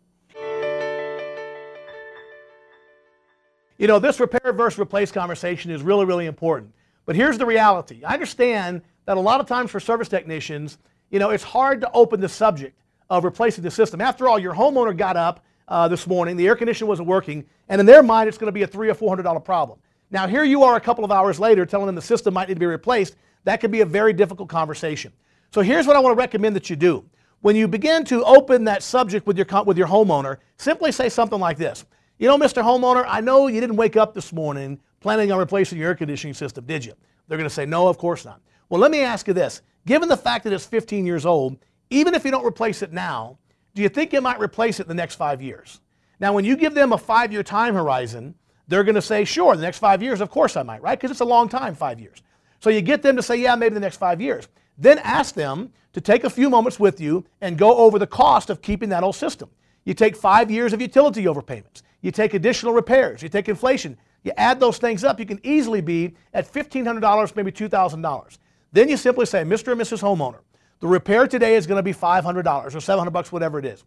You 3.77 3.87
know, 3.87 3.97
this 3.97 4.19
repair 4.19 4.53
versus 4.53 4.79
replace 4.79 5.11
conversation 5.11 5.71
is 5.71 5.81
really, 5.81 6.05
really 6.05 6.27
important. 6.27 6.71
But 7.05 7.15
here's 7.15 7.39
the 7.39 7.47
reality. 7.47 8.03
I 8.03 8.13
understand 8.13 8.83
that 9.05 9.17
a 9.17 9.19
lot 9.19 9.39
of 9.39 9.47
times 9.47 9.71
for 9.71 9.79
service 9.79 10.07
technicians, 10.07 10.77
you 11.09 11.17
know, 11.17 11.31
it's 11.31 11.43
hard 11.43 11.81
to 11.81 11.91
open 11.93 12.21
the 12.21 12.29
subject 12.29 12.79
of 13.09 13.23
replacing 13.23 13.63
the 13.63 13.71
system. 13.71 13.99
After 13.99 14.29
all, 14.29 14.37
your 14.37 14.53
homeowner 14.53 14.95
got 14.95 15.17
up 15.17 15.43
uh, 15.71 15.87
this 15.87 16.05
morning, 16.05 16.35
the 16.35 16.45
air 16.47 16.55
conditioner 16.55 16.89
wasn't 16.89 17.07
working, 17.07 17.45
and 17.69 17.79
in 17.79 17.85
their 17.85 18.03
mind, 18.03 18.27
it's 18.27 18.37
going 18.37 18.49
to 18.49 18.51
be 18.51 18.63
a 18.63 18.67
three 18.67 18.89
or 18.89 18.93
four 18.93 19.07
hundred 19.07 19.23
dollar 19.23 19.39
problem. 19.39 19.79
Now, 20.11 20.27
here 20.27 20.43
you 20.43 20.63
are 20.63 20.75
a 20.75 20.81
couple 20.81 21.05
of 21.05 21.11
hours 21.11 21.39
later 21.39 21.65
telling 21.65 21.85
them 21.85 21.95
the 21.95 22.01
system 22.01 22.33
might 22.33 22.49
need 22.49 22.55
to 22.55 22.59
be 22.59 22.65
replaced. 22.65 23.15
That 23.45 23.61
could 23.61 23.71
be 23.71 23.79
a 23.79 23.85
very 23.85 24.11
difficult 24.11 24.49
conversation. 24.49 25.13
So 25.53 25.61
here's 25.61 25.87
what 25.87 25.95
I 25.95 25.99
want 25.99 26.13
to 26.13 26.19
recommend 26.19 26.57
that 26.57 26.69
you 26.69 26.75
do. 26.75 27.05
When 27.39 27.55
you 27.55 27.69
begin 27.69 28.03
to 28.05 28.21
open 28.25 28.65
that 28.65 28.83
subject 28.83 29.25
with 29.25 29.37
your, 29.37 29.47
with 29.63 29.77
your 29.77 29.87
homeowner, 29.87 30.37
simply 30.57 30.91
say 30.91 31.07
something 31.07 31.39
like 31.39 31.57
this. 31.57 31.85
You 32.19 32.27
know, 32.27 32.37
Mr. 32.37 32.61
Homeowner, 32.61 33.05
I 33.07 33.21
know 33.21 33.47
you 33.47 33.61
didn't 33.61 33.77
wake 33.77 33.95
up 33.95 34.13
this 34.13 34.33
morning 34.33 34.77
planning 34.99 35.31
on 35.31 35.39
replacing 35.39 35.79
your 35.79 35.87
air 35.87 35.95
conditioning 35.95 36.33
system, 36.33 36.65
did 36.65 36.83
you? 36.83 36.93
They're 37.27 37.37
going 37.37 37.49
to 37.49 37.53
say, 37.53 37.65
no, 37.65 37.87
of 37.87 37.97
course 37.97 38.25
not. 38.25 38.41
Well, 38.69 38.81
let 38.81 38.91
me 38.91 39.01
ask 39.01 39.25
you 39.27 39.33
this. 39.33 39.61
Given 39.87 40.09
the 40.09 40.17
fact 40.17 40.43
that 40.43 40.53
it's 40.53 40.65
15 40.65 41.05
years 41.05 41.25
old, 41.25 41.57
even 41.89 42.13
if 42.13 42.25
you 42.25 42.31
don't 42.31 42.45
replace 42.45 42.81
it 42.81 42.91
now, 42.91 43.37
do 43.73 43.81
you 43.81 43.89
think 43.89 44.13
it 44.13 44.21
might 44.21 44.39
replace 44.39 44.79
it 44.79 44.83
in 44.83 44.87
the 44.89 44.95
next 44.95 45.15
five 45.15 45.41
years? 45.41 45.79
Now, 46.19 46.33
when 46.33 46.45
you 46.45 46.55
give 46.55 46.73
them 46.73 46.93
a 46.93 46.97
five 46.97 47.31
year 47.31 47.43
time 47.43 47.73
horizon, 47.73 48.35
they're 48.67 48.83
going 48.83 48.95
to 48.95 49.01
say, 49.01 49.25
sure, 49.25 49.55
the 49.55 49.61
next 49.61 49.79
five 49.79 50.01
years, 50.01 50.21
of 50.21 50.29
course 50.29 50.55
I 50.55 50.63
might, 50.63 50.81
right? 50.81 50.97
Because 50.97 51.11
it's 51.11 51.21
a 51.21 51.25
long 51.25 51.49
time, 51.49 51.75
five 51.75 51.99
years. 51.99 52.21
So 52.59 52.69
you 52.69 52.81
get 52.81 53.01
them 53.01 53.15
to 53.15 53.23
say, 53.23 53.37
yeah, 53.37 53.55
maybe 53.55 53.73
the 53.73 53.79
next 53.79 53.97
five 53.97 54.21
years. 54.21 54.47
Then 54.77 54.99
ask 54.99 55.35
them 55.35 55.73
to 55.93 56.01
take 56.01 56.23
a 56.23 56.29
few 56.29 56.49
moments 56.49 56.79
with 56.79 57.01
you 57.01 57.25
and 57.41 57.57
go 57.57 57.75
over 57.77 57.99
the 57.99 58.07
cost 58.07 58.49
of 58.49 58.61
keeping 58.61 58.89
that 58.89 59.03
old 59.03 59.15
system. 59.15 59.49
You 59.83 59.93
take 59.93 60.15
five 60.15 60.51
years 60.51 60.73
of 60.73 60.81
utility 60.81 61.23
overpayments. 61.23 61.81
You 62.01 62.11
take 62.11 62.33
additional 62.33 62.73
repairs. 62.73 63.21
You 63.21 63.29
take 63.29 63.49
inflation. 63.49 63.97
You 64.23 64.31
add 64.37 64.59
those 64.59 64.77
things 64.77 65.03
up, 65.03 65.19
you 65.19 65.25
can 65.25 65.39
easily 65.43 65.81
be 65.81 66.15
at 66.33 66.51
$1,500, 66.51 67.35
maybe 67.35 67.51
$2,000. 67.51 68.37
Then 68.71 68.89
you 68.89 68.97
simply 68.97 69.25
say, 69.25 69.43
Mr. 69.43 69.71
and 69.71 69.81
Mrs. 69.81 70.01
Homeowner, 70.01 70.39
the 70.81 70.87
repair 70.87 71.27
today 71.27 71.55
is 71.55 71.67
going 71.67 71.77
to 71.77 71.83
be 71.83 71.93
$500 71.93 72.75
or 72.75 72.79
700 72.79 73.11
bucks, 73.11 73.31
whatever 73.31 73.59
it 73.59 73.65
is. 73.65 73.83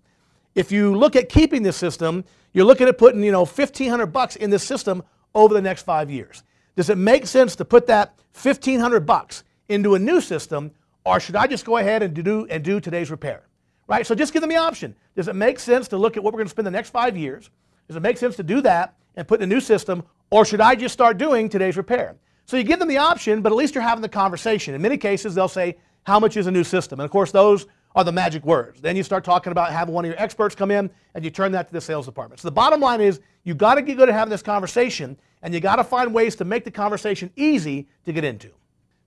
If 0.54 0.70
you 0.70 0.96
look 0.96 1.16
at 1.16 1.28
keeping 1.28 1.62
this 1.62 1.76
system, 1.76 2.24
you're 2.52 2.64
looking 2.64 2.86
at 2.88 2.96
putting, 2.96 3.22
you 3.22 3.32
know, 3.32 3.40
1500 3.40 4.06
bucks 4.06 4.36
in 4.36 4.50
this 4.50 4.62
system 4.62 5.02
over 5.34 5.52
the 5.52 5.60
next 5.60 5.82
five 5.82 6.10
years. 6.10 6.44
Does 6.76 6.90
it 6.90 6.96
make 6.96 7.26
sense 7.26 7.56
to 7.56 7.64
put 7.64 7.88
that 7.88 8.14
1500 8.40 9.00
bucks 9.00 9.42
into 9.68 9.96
a 9.96 9.98
new 9.98 10.20
system, 10.20 10.70
or 11.04 11.18
should 11.18 11.34
I 11.36 11.48
just 11.48 11.64
go 11.64 11.78
ahead 11.78 12.02
and 12.02 12.14
do, 12.14 12.46
and 12.48 12.62
do 12.62 12.80
today's 12.80 13.10
repair? 13.10 13.42
Right? 13.88 14.06
So 14.06 14.14
just 14.14 14.32
give 14.32 14.40
them 14.40 14.50
the 14.50 14.56
option. 14.56 14.94
Does 15.16 15.26
it 15.26 15.34
make 15.34 15.58
sense 15.58 15.88
to 15.88 15.98
look 15.98 16.16
at 16.16 16.22
what 16.22 16.32
we're 16.32 16.38
going 16.38 16.46
to 16.46 16.50
spend 16.50 16.66
the 16.66 16.70
next 16.70 16.90
five 16.90 17.16
years? 17.16 17.50
Does 17.88 17.96
it 17.96 18.00
make 18.00 18.16
sense 18.16 18.36
to 18.36 18.44
do 18.44 18.60
that 18.62 18.94
and 19.16 19.26
put 19.26 19.40
in 19.40 19.50
a 19.50 19.54
new 19.54 19.60
system, 19.60 20.04
or 20.30 20.44
should 20.44 20.60
I 20.60 20.76
just 20.76 20.92
start 20.92 21.18
doing 21.18 21.48
today's 21.48 21.76
repair? 21.76 22.14
So 22.46 22.56
you 22.56 22.62
give 22.62 22.78
them 22.78 22.88
the 22.88 22.98
option, 22.98 23.42
but 23.42 23.52
at 23.52 23.56
least 23.56 23.74
you're 23.74 23.82
having 23.82 24.02
the 24.02 24.08
conversation. 24.08 24.74
In 24.74 24.82
many 24.82 24.96
cases, 24.96 25.34
they'll 25.34 25.48
say, 25.48 25.76
How 26.04 26.20
much 26.20 26.37
is 26.37 26.46
a 26.46 26.50
new 26.50 26.64
system? 26.64 27.00
And 27.00 27.04
of 27.04 27.11
course, 27.11 27.32
those 27.32 27.66
are 27.94 28.04
the 28.04 28.12
magic 28.12 28.44
words. 28.44 28.80
Then 28.80 28.96
you 28.96 29.02
start 29.02 29.25
talking 29.25 29.52
about 29.52 29.73
having 29.73 29.94
one 29.94 30.04
of 30.04 30.11
your 30.11 30.20
experts 30.20 30.54
come 30.54 30.70
in 30.70 30.90
and 31.14 31.25
you 31.25 31.30
turn 31.30 31.52
that 31.52 31.68
to 31.68 31.73
the 31.73 31.80
sales 31.80 32.06
department. 32.06 32.40
So 32.40 32.49
the 32.49 32.52
bottom 32.52 32.80
line 32.80 33.00
is 33.00 33.20
you 33.44 33.54
got 33.54 33.76
to 33.76 33.82
get 33.82 33.96
good 33.96 34.08
at 34.08 34.14
having 34.14 34.30
this 34.30 34.42
conversation 34.42 35.16
and 35.42 35.54
you 35.54 35.61
got 35.61 35.76
to 35.76 35.84
find 35.84 36.12
ways 36.12 36.37
to 36.37 36.44
make 36.44 36.64
the 36.64 36.70
conversation 36.70 37.30
easy 37.37 37.88
to 38.04 38.12
get 38.12 38.25
into. 38.25 38.50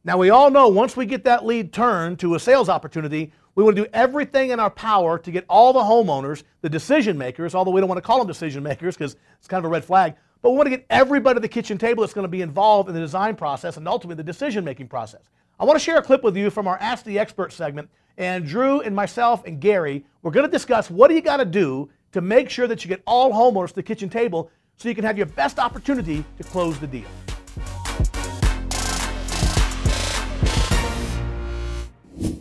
Now 0.03 0.17
we 0.17 0.29
all 0.29 0.49
know 0.49 0.69
once 0.69 0.95
we 0.95 1.05
get 1.05 1.23
that 1.25 1.45
lead 1.45 1.73
turned 1.73 2.19
to 2.19 2.35
a 2.35 2.39
sales 2.39 2.69
opportunity, 2.69 3.31
we 3.55 3.63
want 3.63 3.75
to 3.75 3.83
do 3.83 3.89
everything 3.93 4.51
in 4.51 4.59
our 4.59 4.69
power 4.69 5.19
to 5.19 5.31
get 5.31 5.43
all 5.49 5.73
the 5.73 5.79
homeowners, 5.79 6.43
the 6.61 6.69
decision 6.69 7.17
makers, 7.17 7.53
although 7.53 7.71
we 7.71 7.81
don't 7.81 7.89
want 7.89 7.97
to 7.97 8.03
call 8.03 8.19
them 8.19 8.27
decision 8.27 8.63
makers 8.63 8.95
because 8.95 9.17
it's 9.37 9.47
kind 9.47 9.59
of 9.59 9.65
a 9.65 9.71
red 9.71 9.83
flag, 9.83 10.15
but 10.41 10.51
we 10.51 10.57
want 10.57 10.67
to 10.67 10.77
get 10.77 10.85
everybody 10.89 11.37
at 11.37 11.41
the 11.41 11.47
kitchen 11.49 11.77
table 11.77 12.01
that's 12.01 12.13
going 12.13 12.23
to 12.23 12.29
be 12.29 12.41
involved 12.41 12.87
in 12.87 12.95
the 12.95 13.01
design 13.01 13.35
process 13.35 13.77
and 13.77 13.87
ultimately 13.87 14.15
the 14.15 14.31
decision 14.31 14.63
making 14.63 14.87
process. 14.87 15.23
I 15.59 15.65
want 15.65 15.79
to 15.79 15.83
share 15.83 15.97
a 15.97 16.03
clip 16.03 16.23
with 16.23 16.37
you 16.37 16.51
from 16.51 16.67
our 16.67 16.77
Ask 16.77 17.03
the 17.03 17.17
Expert 17.17 17.51
segment 17.51 17.89
and 18.15 18.45
Drew 18.45 18.81
and 18.81 18.95
myself 18.95 19.43
and 19.43 19.59
Gary, 19.59 20.05
we're 20.21 20.29
going 20.29 20.45
to 20.45 20.51
discuss 20.51 20.91
what 20.91 21.07
do 21.07 21.15
you 21.15 21.21
got 21.21 21.37
to 21.37 21.45
do 21.45 21.89
to 22.11 22.21
make 22.21 22.51
sure 22.51 22.67
that 22.67 22.85
you 22.85 22.89
get 22.89 23.01
all 23.07 23.31
homeowners 23.31 23.69
to 23.69 23.75
the 23.75 23.81
kitchen 23.83 24.07
table 24.07 24.51
so 24.75 24.87
you 24.87 24.93
can 24.93 25.03
have 25.03 25.17
your 25.17 25.25
best 25.25 25.57
opportunity 25.57 26.23
to 26.37 26.43
close 26.43 26.77
the 26.77 26.85
deal. 26.85 27.07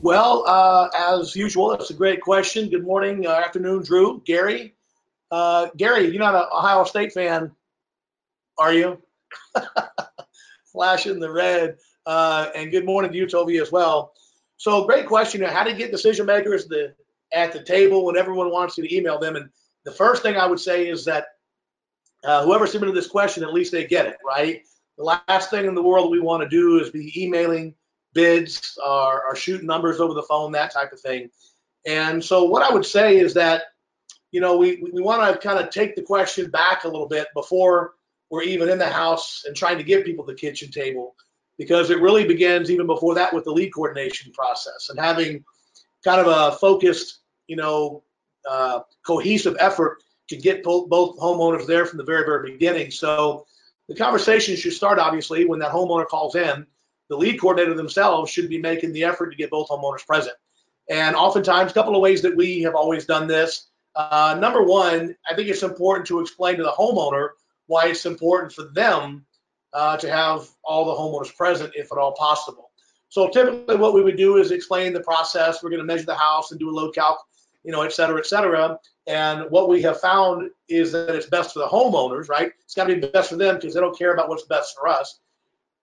Well, 0.03 0.45
uh, 0.47 0.91
as 0.95 1.35
usual, 1.35 1.71
that's 1.71 1.89
a 1.89 1.95
great 1.95 2.21
question. 2.21 2.69
Good 2.69 2.85
morning, 2.85 3.27
uh, 3.27 3.31
afternoon, 3.31 3.83
Drew, 3.83 4.21
Gary. 4.27 4.75
Uh, 5.31 5.69
Gary, 5.79 6.09
you're 6.09 6.19
not 6.19 6.35
an 6.35 6.45
Ohio 6.53 6.85
State 6.85 7.15
fan, 7.15 7.51
are 8.59 8.75
you? 8.75 9.01
Flashing 10.67 11.19
the 11.19 11.31
red. 11.31 11.79
Uh, 12.07 12.51
and 12.55 12.71
good 12.71 12.87
morning 12.87 13.11
to 13.11 13.17
you, 13.17 13.27
Toby, 13.27 13.59
as 13.59 13.73
well. 13.73 14.13
So 14.59 14.87
great 14.87 15.07
question. 15.07 15.43
How 15.43 15.65
to 15.65 15.75
get 15.75 15.91
decision 15.91 16.27
makers 16.27 16.67
the, 16.67 16.95
at 17.33 17.53
the 17.53 17.63
table 17.63 18.05
when 18.05 18.17
everyone 18.17 18.51
wants 18.51 18.79
you 18.79 18.87
to 18.87 18.95
email 18.95 19.19
them. 19.19 19.35
And 19.37 19.51
the 19.85 19.91
first 19.91 20.23
thing 20.23 20.37
I 20.37 20.47
would 20.47 20.61
say 20.61 20.89
is 20.89 21.05
that 21.07 21.27
uh, 22.25 22.45
whoever 22.45 22.67
submitted 22.67 22.95
this 22.95 23.09
question, 23.09 23.43
at 23.43 23.53
least 23.53 23.73
they 23.73 23.87
get 23.87 24.07
it, 24.07 24.17
right? 24.25 24.63
The 24.97 25.05
last 25.05 25.51
thing 25.51 25.67
in 25.67 25.75
the 25.75 25.83
world 25.83 26.11
we 26.11 26.21
want 26.21 26.43
to 26.43 26.49
do 26.49 26.81
is 26.81 26.91
be 26.91 27.13
emailing 27.21 27.75
bids 28.15 28.79
or, 28.85 29.25
or 29.27 29.37
shooting 29.37 29.67
numbers 29.67 30.01
over 30.01 30.15
the 30.15 30.23
phone, 30.23 30.53
that 30.53 30.73
type 30.73 30.93
of 30.93 31.01
thing. 31.01 31.29
And 31.87 32.25
so 32.25 32.45
what 32.45 32.63
I 32.63 32.73
would 32.73 32.87
say 32.87 33.19
is 33.19 33.35
that, 33.35 33.65
you 34.31 34.41
know, 34.41 34.57
we, 34.57 34.83
we 34.93 35.03
want 35.03 35.33
to 35.33 35.47
kind 35.47 35.59
of 35.63 35.71
take 35.71 35.97
the 35.97 36.03
question 36.03 36.51
back 36.51 36.85
a 36.85 36.89
little 36.89 37.09
bit 37.09 37.29
before 37.35 37.95
we're 38.31 38.43
even 38.43 38.69
in 38.69 38.79
the 38.79 38.89
house 38.89 39.45
and 39.47 39.55
trying 39.55 39.79
to 39.79 39.85
get 39.85 40.05
people 40.05 40.25
the 40.25 40.35
kitchen 40.35 40.71
table 40.71 41.15
because 41.59 41.91
it 41.91 42.01
really 42.01 42.27
begins 42.27 42.71
even 42.71 42.87
before 42.87 43.15
that 43.15 43.33
with 43.33 43.45
the 43.45 43.53
lead 43.53 43.73
coordination 43.73 44.33
process 44.33 44.89
and 44.91 44.99
having 44.99 45.45
kind 46.05 46.21
of 46.21 46.27
a 46.27 46.57
focused, 46.57 47.21
you 47.47 47.57
know, 47.57 48.03
uh, 48.49 48.81
cohesive 49.05 49.57
effort 49.59 50.03
to 50.29 50.37
get 50.37 50.63
both, 50.63 50.89
both 50.89 51.19
homeowners 51.19 51.67
there 51.67 51.87
from 51.87 51.99
the 51.99 52.05
very, 52.05 52.25
very 52.25 52.53
beginning. 52.53 52.91
So 52.91 53.47
the 53.89 53.95
conversation 53.95 54.57
should 54.57 54.73
start 54.73 54.99
obviously 54.99 55.45
when 55.45 55.61
that 55.61 55.73
homeowner 55.73 56.07
calls 56.07 56.35
in. 56.35 56.67
The 57.09 57.17
lead 57.17 57.41
coordinator 57.41 57.75
themselves 57.75 58.31
should 58.31 58.49
be 58.49 58.59
making 58.59 58.93
the 58.93 59.05
effort 59.05 59.31
to 59.31 59.37
get 59.37 59.51
both 59.51 59.69
homeowners 59.69 60.05
present. 60.05 60.35
And 60.91 61.15
oftentimes, 61.15 61.71
a 61.71 61.75
couple 61.75 61.95
of 61.95 62.03
ways 62.03 62.23
that 62.23 62.37
we 62.37 62.63
have 62.63 62.75
always 62.75 63.07
done 63.07 63.27
this. 63.27 63.69
Uh, 63.95 64.37
number 64.41 64.63
one, 64.63 65.17
I 65.29 65.35
think 65.35 65.49
it's 65.49 65.63
important 65.63 66.07
to 66.09 66.21
explain 66.21 66.57
to 66.57 66.63
the 66.63 66.71
homeowner 66.71 67.31
why 67.67 67.87
it's 67.87 68.07
important 68.07 68.53
for 68.53 68.65
them 68.75 69.25
uh, 69.79 69.97
to 70.03 70.09
have 70.21 70.39
all 70.69 70.83
the 70.91 70.97
homeowners 71.01 71.33
present 71.43 71.71
if 71.81 71.87
at 71.93 71.99
all 71.99 72.13
possible. 72.13 72.67
So 73.09 73.21
typically 73.29 73.77
what 73.77 73.93
we 73.97 74.03
would 74.07 74.19
do 74.27 74.31
is 74.41 74.51
explain 74.51 74.89
the 74.93 75.05
process. 75.13 75.63
We're 75.63 75.75
going 75.75 75.87
to 75.87 75.91
measure 75.93 76.07
the 76.07 76.23
house 76.29 76.47
and 76.51 76.59
do 76.59 76.69
a 76.73 76.75
load 76.79 76.93
calc, 76.99 77.19
you 77.67 77.73
know, 77.73 77.83
et 77.83 77.93
cetera, 77.93 78.19
et 78.19 78.27
cetera. 78.27 78.65
And 79.07 79.37
what 79.55 79.69
we 79.73 79.79
have 79.83 79.99
found 80.01 80.51
is 80.81 80.93
that 80.93 81.15
it's 81.19 81.31
best 81.37 81.49
for 81.53 81.61
the 81.65 81.71
homeowners, 81.77 82.27
right? 82.37 82.51
It's 82.65 82.75
got 82.79 82.87
to 82.89 82.95
be 82.95 83.07
best 83.07 83.29
for 83.31 83.39
them 83.45 83.55
because 83.57 83.75
they 83.75 83.83
don't 83.85 83.99
care 84.03 84.13
about 84.15 84.29
what's 84.31 84.47
best 84.57 84.75
for 84.77 84.89
us. 84.89 85.09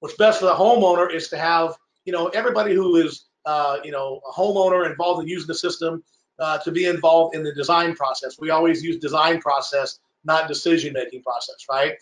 What's 0.01 0.17
best 0.17 0.39
for 0.39 0.47
the 0.51 0.59
homeowner 0.63 1.07
is 1.17 1.29
to 1.29 1.37
have, 1.37 1.69
you 2.05 2.13
know, 2.15 2.27
everybody 2.27 2.73
who 2.73 2.87
is, 3.03 3.11
uh, 3.45 3.77
you 3.85 3.91
know, 3.95 4.21
a 4.29 4.31
homeowner 4.39 4.81
involved 4.91 5.21
in 5.21 5.27
using 5.35 5.47
the 5.47 5.59
system 5.67 6.03
uh, 6.39 6.57
to 6.65 6.71
be 6.71 6.85
involved 6.85 7.35
in 7.35 7.43
the 7.43 7.53
design 7.61 7.95
process. 7.95 8.31
We 8.39 8.49
always 8.49 8.83
use 8.83 8.97
design 8.97 9.39
process, 9.39 9.99
not 10.31 10.49
decision-making 10.53 11.21
process, 11.23 11.59
right? 11.69 11.93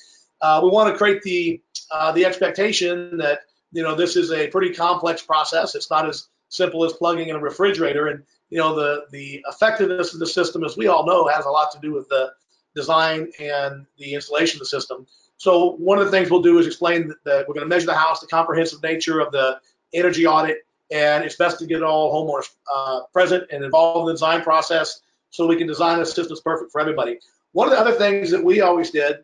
Uh, 0.42 0.60
we 0.64 0.70
want 0.70 0.92
to 0.92 0.98
create 0.98 1.22
the 1.22 1.62
uh, 1.92 2.12
the 2.12 2.26
expectation 2.26 3.18
that 3.18 3.42
you 3.72 3.84
know 3.84 3.96
this 3.96 4.16
is 4.16 4.32
a 4.32 4.48
pretty 4.48 4.74
complex 4.74 5.22
process. 5.22 5.76
It's 5.76 5.90
not 5.90 6.08
as 6.08 6.28
simple 6.50 6.84
as 6.86 6.94
plugging 6.94 7.30
in 7.30 7.36
a 7.36 7.40
refrigerator. 7.40 8.08
And 8.08 8.24
you 8.50 8.58
know, 8.58 8.76
the 8.76 9.06
the 9.12 9.44
effectiveness 9.48 10.14
of 10.14 10.20
the 10.20 10.28
system, 10.28 10.64
as 10.64 10.78
we 10.78 10.88
all 10.88 11.06
know, 11.06 11.28
has 11.28 11.46
a 11.46 11.50
lot 11.50 11.72
to 11.72 11.80
do 11.80 11.94
with 11.94 12.08
the 12.10 12.32
design 12.76 13.32
and 13.40 13.86
the 13.98 14.14
installation 14.14 14.58
of 14.58 14.60
the 14.60 14.66
system. 14.66 15.08
So 15.38 15.72
one 15.78 15.98
of 15.98 16.06
the 16.06 16.12
things 16.12 16.30
we'll 16.30 16.44
do 16.44 16.60
is 16.60 16.68
explain 16.68 17.08
that, 17.08 17.24
that 17.26 17.48
we're 17.48 17.56
going 17.56 17.66
to 17.66 17.70
measure 17.70 17.88
the 17.88 17.96
house, 17.96 18.20
the 18.20 18.28
comprehensive 18.28 18.84
nature 18.84 19.20
of 19.20 19.32
the 19.32 19.60
energy 19.94 20.28
audit, 20.28 20.60
and 20.92 21.24
it's 21.24 21.36
best 21.36 21.58
to 21.60 21.66
get 21.66 21.82
all 21.82 22.14
homeowners 22.14 22.50
uh, 22.74 23.02
present 23.12 23.46
and 23.52 23.64
involved 23.64 24.02
in 24.02 24.06
the 24.08 24.14
design 24.14 24.42
process 24.42 25.02
so 25.32 25.48
we 25.48 25.56
can 25.56 25.68
design 25.68 26.00
a 26.00 26.06
system 26.06 26.28
that's 26.30 26.42
perfect 26.42 26.72
for 26.72 26.80
everybody. 26.80 27.18
One 27.54 27.68
of 27.68 27.74
the 27.74 27.80
other 27.80 27.94
things 27.94 28.30
that 28.32 28.44
we 28.44 28.62
always 28.62 28.92
did 28.92 29.24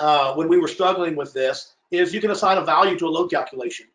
uh, 0.00 0.34
when 0.34 0.48
we 0.48 0.58
were 0.58 0.68
struggling 0.68 1.16
with 1.16 1.32
this 1.32 1.74
is 1.90 2.12
you 2.12 2.20
can 2.20 2.30
assign 2.30 2.58
a 2.58 2.64
value 2.64 2.98
to 2.98 3.06
a 3.06 3.08
load 3.08 3.30
calculation. 3.30 3.86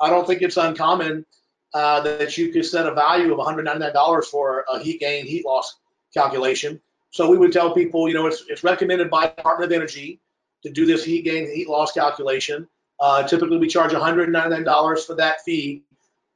I 0.00 0.10
don't 0.10 0.26
think 0.26 0.42
it's 0.42 0.56
uncommon 0.56 1.24
uh, 1.72 2.00
that 2.00 2.38
you 2.38 2.52
could 2.52 2.64
set 2.64 2.86
a 2.86 2.94
value 2.94 3.32
of 3.32 3.38
$199 3.38 4.24
for 4.26 4.64
a 4.72 4.78
heat 4.78 5.00
gain, 5.00 5.26
heat 5.26 5.44
loss 5.44 5.76
calculation. 6.12 6.80
So 7.10 7.28
we 7.28 7.36
would 7.36 7.52
tell 7.52 7.74
people, 7.74 8.08
you 8.08 8.14
know, 8.14 8.26
it's, 8.26 8.44
it's 8.48 8.64
recommended 8.64 9.10
by 9.10 9.26
Department 9.28 9.70
of 9.70 9.76
Energy 9.76 10.20
to 10.62 10.70
do 10.70 10.86
this 10.86 11.04
heat 11.04 11.24
gain, 11.24 11.46
heat 11.46 11.68
loss 11.68 11.92
calculation. 11.92 12.68
Uh, 13.00 13.22
typically, 13.24 13.58
we 13.58 13.68
charge 13.68 13.92
$199 13.92 15.06
for 15.06 15.14
that 15.16 15.42
fee, 15.42 15.82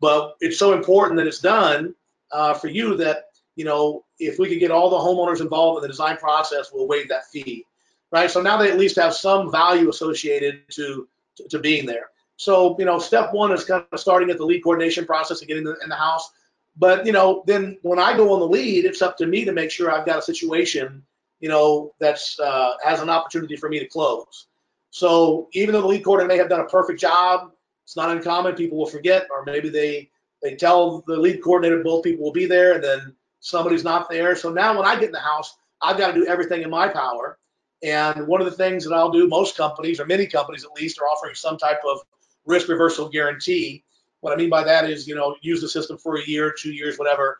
but 0.00 0.34
it's 0.40 0.58
so 0.58 0.72
important 0.72 1.16
that 1.16 1.26
it's 1.26 1.40
done 1.40 1.94
uh, 2.32 2.54
for 2.54 2.68
you 2.68 2.96
that 2.96 3.26
you 3.56 3.64
know 3.64 4.04
if 4.18 4.38
we 4.38 4.48
could 4.48 4.60
get 4.60 4.70
all 4.70 4.90
the 4.90 4.96
homeowners 4.96 5.40
involved 5.40 5.78
in 5.78 5.82
the 5.82 5.88
design 5.88 6.16
process, 6.16 6.70
we'll 6.72 6.88
waive 6.88 7.08
that 7.08 7.26
fee, 7.26 7.64
right? 8.10 8.30
So 8.30 8.40
now 8.40 8.56
they 8.56 8.70
at 8.70 8.78
least 8.78 8.96
have 8.96 9.14
some 9.14 9.50
value 9.50 9.88
associated 9.88 10.68
to 10.70 11.08
to, 11.36 11.48
to 11.48 11.58
being 11.58 11.86
there. 11.86 12.10
So 12.36 12.76
you 12.78 12.84
know, 12.84 12.98
step 12.98 13.32
one 13.32 13.52
is 13.52 13.64
kind 13.64 13.84
of 13.90 14.00
starting 14.00 14.30
at 14.30 14.38
the 14.38 14.44
lead 14.44 14.62
coordination 14.62 15.06
process 15.06 15.40
and 15.40 15.48
getting 15.48 15.66
in 15.66 15.72
the, 15.72 15.76
in 15.82 15.88
the 15.88 15.96
house. 15.96 16.30
But 16.76 17.06
you 17.06 17.12
know, 17.12 17.42
then 17.46 17.78
when 17.82 17.98
I 17.98 18.16
go 18.16 18.32
on 18.32 18.40
the 18.40 18.46
lead, 18.46 18.84
it's 18.84 19.02
up 19.02 19.16
to 19.18 19.26
me 19.26 19.44
to 19.44 19.52
make 19.52 19.70
sure 19.70 19.90
I've 19.90 20.06
got 20.06 20.18
a 20.18 20.22
situation, 20.22 21.02
you 21.40 21.48
know, 21.48 21.92
that's 21.98 22.38
uh, 22.38 22.74
has 22.84 23.00
an 23.00 23.10
opportunity 23.10 23.56
for 23.56 23.68
me 23.68 23.78
to 23.80 23.86
close. 23.86 24.46
So 24.90 25.48
even 25.52 25.72
though 25.72 25.82
the 25.82 25.88
lead 25.88 26.04
coordinator 26.04 26.28
may 26.28 26.38
have 26.38 26.48
done 26.48 26.60
a 26.60 26.68
perfect 26.68 27.00
job, 27.00 27.52
it's 27.84 27.96
not 27.96 28.10
uncommon. 28.10 28.54
People 28.54 28.78
will 28.78 28.86
forget, 28.86 29.26
or 29.30 29.44
maybe 29.44 29.68
they 29.68 30.10
they 30.42 30.54
tell 30.54 31.02
the 31.06 31.16
lead 31.16 31.42
coordinator 31.42 31.82
both 31.82 32.04
people 32.04 32.24
will 32.24 32.32
be 32.32 32.46
there, 32.46 32.74
and 32.74 32.84
then 32.84 33.16
somebody's 33.40 33.84
not 33.84 34.08
there. 34.08 34.36
So 34.36 34.50
now 34.50 34.76
when 34.76 34.86
I 34.86 34.94
get 34.94 35.06
in 35.06 35.12
the 35.12 35.20
house, 35.20 35.56
I've 35.80 35.98
got 35.98 36.08
to 36.08 36.20
do 36.20 36.26
everything 36.26 36.62
in 36.62 36.70
my 36.70 36.88
power. 36.88 37.38
And 37.82 38.26
one 38.26 38.40
of 38.40 38.46
the 38.46 38.56
things 38.56 38.84
that 38.84 38.94
I'll 38.94 39.10
do, 39.10 39.28
most 39.28 39.56
companies 39.56 40.00
or 40.00 40.06
many 40.06 40.26
companies 40.26 40.64
at 40.64 40.72
least, 40.72 40.98
are 41.00 41.04
offering 41.04 41.34
some 41.34 41.58
type 41.58 41.80
of 41.88 42.00
risk 42.44 42.68
reversal 42.68 43.08
guarantee. 43.08 43.84
What 44.20 44.32
I 44.32 44.36
mean 44.36 44.50
by 44.50 44.64
that 44.64 44.90
is, 44.90 45.06
you 45.06 45.14
know, 45.14 45.36
use 45.42 45.60
the 45.60 45.68
system 45.68 45.96
for 45.96 46.16
a 46.16 46.24
year, 46.24 46.52
two 46.56 46.72
years, 46.72 46.98
whatever. 46.98 47.38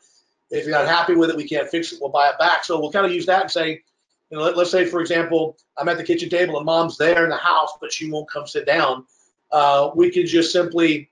If 0.51 0.65
you're 0.65 0.77
not 0.77 0.87
happy 0.87 1.15
with 1.15 1.31
it, 1.31 1.37
we 1.37 1.49
can't 1.49 1.69
fix 1.69 1.93
it. 1.93 1.99
We'll 2.01 2.11
buy 2.11 2.29
it 2.29 2.39
back. 2.39 2.65
So 2.65 2.81
we'll 2.81 2.93
kind 2.93 3.05
of 3.05 3.13
use 3.13 3.27
that 3.27 3.43
and 3.43 3.51
say, 3.51 3.83
you 4.31 4.37
know, 4.37 4.45
let, 4.45 4.57
us 4.57 4.71
say, 4.71 4.85
for 4.85 5.01
example, 5.01 5.57
I'm 5.77 5.89
at 5.89 5.97
the 5.97 6.05
kitchen 6.05 6.29
table 6.29 6.57
and 6.57 6.67
mom's 6.67 6.99
there 6.99 7.25
in 7.25 7.31
the 7.31 7.37
house, 7.37 7.73
but 7.81 7.93
she 7.93 8.11
won't 8.11 8.31
come 8.31 8.47
sit 8.47 8.67
down. 8.67 9.05
Uh, 9.51 9.91
we 9.95 10.11
can 10.11 10.27
just 10.27 10.53
simply, 10.53 11.11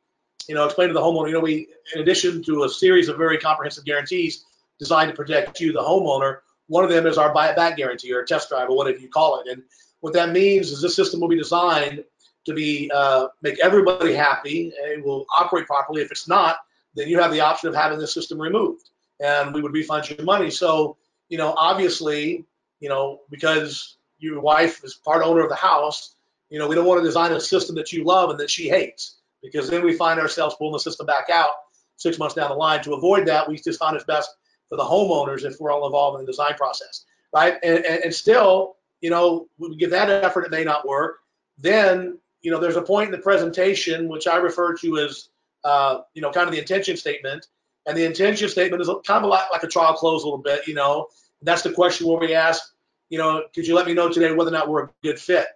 you 0.49 0.55
know, 0.55 0.67
explain 0.67 0.89
to 0.89 0.95
the 0.95 1.01
homeowner, 1.01 1.29
you 1.29 1.33
know, 1.33 1.41
we, 1.41 1.69
in 1.95 2.01
addition 2.01 2.43
to 2.45 2.65
a 2.65 2.69
series 2.69 3.09
of 3.09 3.17
very 3.17 3.39
comprehensive 3.39 3.85
guarantees 3.85 4.45
designed 4.79 5.11
to 5.11 5.17
protect 5.17 5.59
you, 5.61 5.73
the 5.73 5.81
homeowner, 5.81 6.39
one 6.69 6.85
of 6.85 6.91
them 6.91 7.07
is 7.07 7.19
our 7.19 7.33
buy 7.33 7.49
it 7.49 7.57
back 7.57 7.77
guarantee 7.77 8.13
or 8.13 8.25
test 8.25 8.49
drive 8.49 8.69
or 8.69 8.77
whatever 8.77 8.99
you 8.99 9.09
call 9.09 9.41
it. 9.41 9.49
And 9.51 9.63
what 10.01 10.13
that 10.15 10.33
means 10.33 10.71
is 10.71 10.83
this 10.83 10.97
system 10.97 11.21
will 11.21 11.29
be 11.29 11.39
designed 11.39 12.05
to 12.47 12.55
be 12.55 12.91
uh, 12.95 13.29
make 13.43 13.59
everybody 13.61 14.15
happy 14.15 14.73
and 14.81 14.93
it 14.93 15.05
will 15.05 15.27
operate 15.37 15.67
properly. 15.67 16.03
If 16.03 16.11
it's 16.11 16.29
not, 16.29 16.59
then 16.95 17.09
you 17.09 17.21
have 17.21 17.33
the 17.33 17.41
option 17.41 17.69
of 17.69 17.75
having 17.75 17.99
the 17.99 18.07
system 18.07 18.41
removed 18.41 18.91
and 19.21 19.55
we 19.55 19.63
would 19.63 19.73
refund 19.73 20.09
your 20.09 20.23
money. 20.23 20.51
So, 20.51 20.97
you 21.29 21.39
know, 21.39 21.55
obviously, 21.57 22.45
you 22.81 22.89
know, 22.89 23.21
because 23.31 23.97
your 24.19 24.41
wife 24.41 24.83
is 24.85 24.95
part 24.95 25.23
owner 25.23 25.43
of 25.43 25.49
the 25.49 25.57
house, 25.57 26.15
you 26.51 26.59
know, 26.59 26.69
we 26.69 26.75
don't 26.75 26.87
want 26.87 27.01
to 27.01 27.05
design 27.05 27.33
a 27.33 27.41
system 27.41 27.75
that 27.77 27.93
you 27.93 28.05
love 28.05 28.31
and 28.31 28.39
that 28.41 28.51
she 28.51 28.69
hates 28.69 29.17
because 29.43 29.69
then 29.69 29.85
we 29.85 29.95
find 29.95 30.21
ourselves 30.21 30.55
pulling 30.57 30.73
the 30.73 30.79
system 30.79 31.07
back 31.07 31.29
out 31.31 31.51
six 31.97 32.19
months 32.19 32.35
down 32.35 32.51
the 32.51 32.57
line. 32.57 32.83
To 32.85 32.95
avoid 32.95 33.27
that, 33.27 33.49
we 33.49 33.57
just 33.57 33.81
found 33.81 33.97
it's 33.97 34.05
best 34.05 34.31
for 34.69 34.77
the 34.77 34.85
homeowners 34.85 35.45
if 35.45 35.61
we're 35.61 35.71
all 35.71 35.87
involved 35.87 36.19
in 36.19 36.27
the 36.27 36.31
design 36.31 36.55
process, 36.55 37.05
right? 37.35 37.55
And, 37.63 37.85
and, 37.85 38.05
and 38.05 38.15
still, 38.15 38.77
you 39.01 39.11
know, 39.11 39.49
we 39.59 39.77
give 39.77 39.91
that 39.91 40.11
effort, 40.11 40.45
it 40.45 40.51
may 40.51 40.65
not 40.65 40.87
work. 40.87 41.19
Then 41.59 42.19
you 42.47 42.53
know, 42.53 42.61
there's 42.61 42.77
a 42.77 42.83
point 42.83 43.07
in 43.07 43.11
the 43.11 43.19
presentation 43.19 44.09
which 44.09 44.29
I 44.29 44.37
refer 44.37 44.73
to 44.77 44.99
as, 44.99 45.31
uh, 45.65 46.03
you 46.15 46.23
know, 46.23 46.31
kind 46.31 46.47
of 46.47 46.53
the 46.53 46.61
intention 46.61 46.97
statement. 46.97 47.49
And 47.87 47.99
the 47.99 48.05
intention 48.05 48.49
statement 48.49 48.81
is 48.81 48.89
kind 49.05 49.25
of 49.25 49.31
like, 49.31 49.51
like 49.51 49.65
a 49.65 49.67
trial 49.67 49.95
close 49.95 50.23
a 50.23 50.27
little 50.27 50.39
bit, 50.39 50.65
you 50.69 50.75
know. 50.75 51.09
That's 51.43 51.63
the 51.63 51.73
question 51.73 52.07
where 52.07 52.19
we 52.19 52.35
ask, 52.35 52.63
you 53.09 53.19
know, 53.19 53.43
could 53.53 53.67
you 53.67 53.75
let 53.75 53.85
me 53.85 53.95
know 53.95 54.09
today 54.09 54.33
whether 54.33 54.51
or 54.51 54.53
not 54.53 54.69
we're 54.69 54.85
a 54.85 54.91
good 55.03 55.19
fit? 55.19 55.47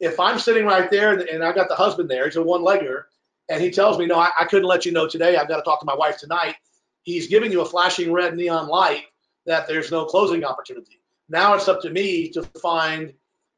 If 0.00 0.18
I'm 0.18 0.40
sitting 0.40 0.66
right 0.66 0.90
there 0.90 1.12
and, 1.12 1.22
and 1.22 1.44
I 1.44 1.52
got 1.52 1.68
the 1.68 1.76
husband 1.76 2.10
there, 2.10 2.24
he's 2.24 2.34
a 2.34 2.42
one 2.42 2.62
legger, 2.62 3.04
and 3.48 3.62
he 3.62 3.70
tells 3.70 3.96
me, 3.96 4.06
no, 4.06 4.16
I, 4.16 4.30
I 4.40 4.44
couldn't 4.44 4.66
let 4.68 4.84
you 4.84 4.90
know 4.90 5.06
today. 5.06 5.36
I've 5.36 5.46
got 5.46 5.58
to 5.58 5.62
talk 5.62 5.78
to 5.78 5.86
my 5.86 5.94
wife 5.94 6.18
tonight. 6.18 6.56
He's 7.02 7.28
giving 7.28 7.52
you 7.52 7.62
a 7.62 7.66
flashing 7.66 8.12
red 8.12 8.36
neon 8.36 8.68
light 8.68 9.04
that 9.46 9.66
there's 9.66 9.90
no 9.90 10.04
closing 10.04 10.44
opportunity. 10.44 11.00
Now 11.28 11.54
it's 11.54 11.68
up 11.68 11.82
to 11.82 11.90
me 11.90 12.30
to 12.30 12.42
find 12.60 13.14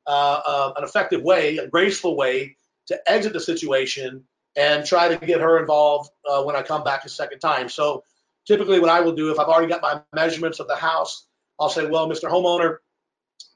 uh, 0.07 0.41
uh, 0.47 0.73
an 0.77 0.85
effective 0.85 1.23
way, 1.23 1.59
a 1.59 1.69
graceful 1.69 2.17
way 2.17 2.57
to 2.87 3.11
exit 3.11 3.33
the 3.33 3.41
situation 3.41 4.25
and 4.57 4.85
try 4.85 5.09
to 5.15 5.27
get 5.27 5.41
her 5.41 5.59
involved 5.59 6.11
uh, 6.29 6.43
when 6.43 6.57
I 6.57 6.63
come 6.63 6.85
back 6.85 7.05
a 7.05 7.09
second 7.09 7.39
time. 7.41 7.69
So 7.69 8.05
typically 8.47 8.81
what 8.81 8.91
I 8.91 9.01
will 9.01 9.15
do 9.15 9.31
if 9.31 9.39
I've 9.39 9.49
already 9.49 9.69
got 9.69 9.83
my 9.83 10.03
measurements 10.15 10.61
of 10.61 10.69
the 10.69 10.77
house, 10.77 11.27
I'll 11.59 11.71
say, 11.71 11.87
well, 11.87 12.09
Mr. 12.09 12.31
Homeowner, 12.31 12.79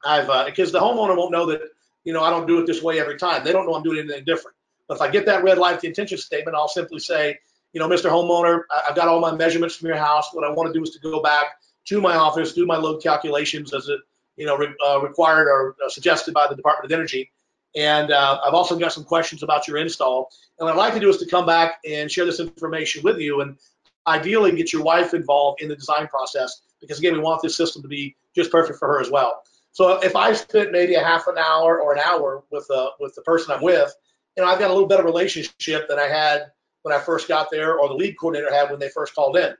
I've, 0.04 0.30
uh, 0.30 0.44
because 0.46 0.72
the 0.72 0.80
homeowner 0.80 1.16
won't 1.16 1.32
know 1.32 1.46
that, 1.46 1.60
you 2.04 2.12
know, 2.12 2.22
I 2.22 2.30
don't 2.30 2.46
do 2.46 2.60
it 2.60 2.66
this 2.66 2.82
way 2.82 3.00
every 3.00 3.18
time. 3.18 3.44
They 3.44 3.52
don't 3.52 3.66
know 3.66 3.74
I'm 3.74 3.82
doing 3.82 3.98
anything 3.98 4.24
different. 4.24 4.56
But 4.88 4.94
if 4.96 5.00
I 5.02 5.10
get 5.10 5.26
that 5.26 5.42
red 5.42 5.58
light, 5.58 5.80
the 5.80 5.88
intention 5.88 6.18
statement, 6.18 6.56
I'll 6.56 6.68
simply 6.68 7.00
say, 7.00 7.38
you 7.76 7.80
know, 7.80 7.90
Mr. 7.90 8.08
Homeowner, 8.08 8.62
I've 8.88 8.96
got 8.96 9.06
all 9.06 9.20
my 9.20 9.32
measurements 9.32 9.76
from 9.76 9.88
your 9.88 9.98
house. 9.98 10.32
What 10.32 10.46
I 10.46 10.50
want 10.50 10.72
to 10.72 10.72
do 10.72 10.82
is 10.82 10.92
to 10.92 10.98
go 10.98 11.20
back 11.20 11.56
to 11.88 12.00
my 12.00 12.16
office, 12.16 12.54
do 12.54 12.64
my 12.64 12.78
load 12.78 13.02
calculations 13.02 13.74
as 13.74 13.90
it, 13.90 14.00
you 14.36 14.46
know, 14.46 14.56
re- 14.56 14.74
uh, 14.82 15.02
required 15.02 15.46
or 15.46 15.76
uh, 15.84 15.90
suggested 15.90 16.32
by 16.32 16.46
the 16.48 16.56
Department 16.56 16.90
of 16.90 16.98
Energy. 16.98 17.30
And 17.76 18.12
uh, 18.12 18.40
I've 18.42 18.54
also 18.54 18.78
got 18.78 18.94
some 18.94 19.04
questions 19.04 19.42
about 19.42 19.68
your 19.68 19.76
install. 19.76 20.30
And 20.58 20.64
what 20.64 20.72
I'd 20.72 20.78
like 20.78 20.94
to 20.94 21.00
do 21.00 21.10
is 21.10 21.18
to 21.18 21.26
come 21.26 21.44
back 21.44 21.74
and 21.86 22.10
share 22.10 22.24
this 22.24 22.40
information 22.40 23.02
with 23.02 23.18
you 23.18 23.42
and 23.42 23.58
ideally 24.06 24.56
get 24.56 24.72
your 24.72 24.82
wife 24.82 25.12
involved 25.12 25.60
in 25.60 25.68
the 25.68 25.76
design 25.76 26.06
process 26.06 26.62
because 26.80 26.98
again, 26.98 27.12
we 27.12 27.18
want 27.18 27.42
this 27.42 27.58
system 27.58 27.82
to 27.82 27.88
be 27.88 28.16
just 28.34 28.50
perfect 28.50 28.78
for 28.78 28.88
her 28.88 29.02
as 29.02 29.10
well. 29.10 29.42
So 29.72 30.00
if 30.02 30.16
I 30.16 30.32
spent 30.32 30.72
maybe 30.72 30.94
a 30.94 31.04
half 31.04 31.26
an 31.26 31.36
hour 31.36 31.78
or 31.78 31.92
an 31.92 32.00
hour 32.02 32.42
with 32.50 32.66
uh, 32.70 32.88
with 33.00 33.14
the 33.14 33.20
person 33.20 33.54
I'm 33.54 33.60
with, 33.60 33.94
you 34.34 34.42
know, 34.42 34.48
I've 34.48 34.58
got 34.58 34.70
a 34.70 34.72
little 34.72 34.88
better 34.88 35.04
relationship 35.04 35.90
than 35.90 35.98
I 35.98 36.08
had 36.08 36.52
when 36.86 36.96
I 36.96 37.00
first 37.00 37.26
got 37.26 37.50
there 37.50 37.80
or 37.80 37.88
the 37.88 37.94
lead 37.94 38.16
coordinator 38.16 38.54
had 38.54 38.70
when 38.70 38.78
they 38.78 38.88
first 38.88 39.12
called 39.12 39.36
in. 39.36 39.52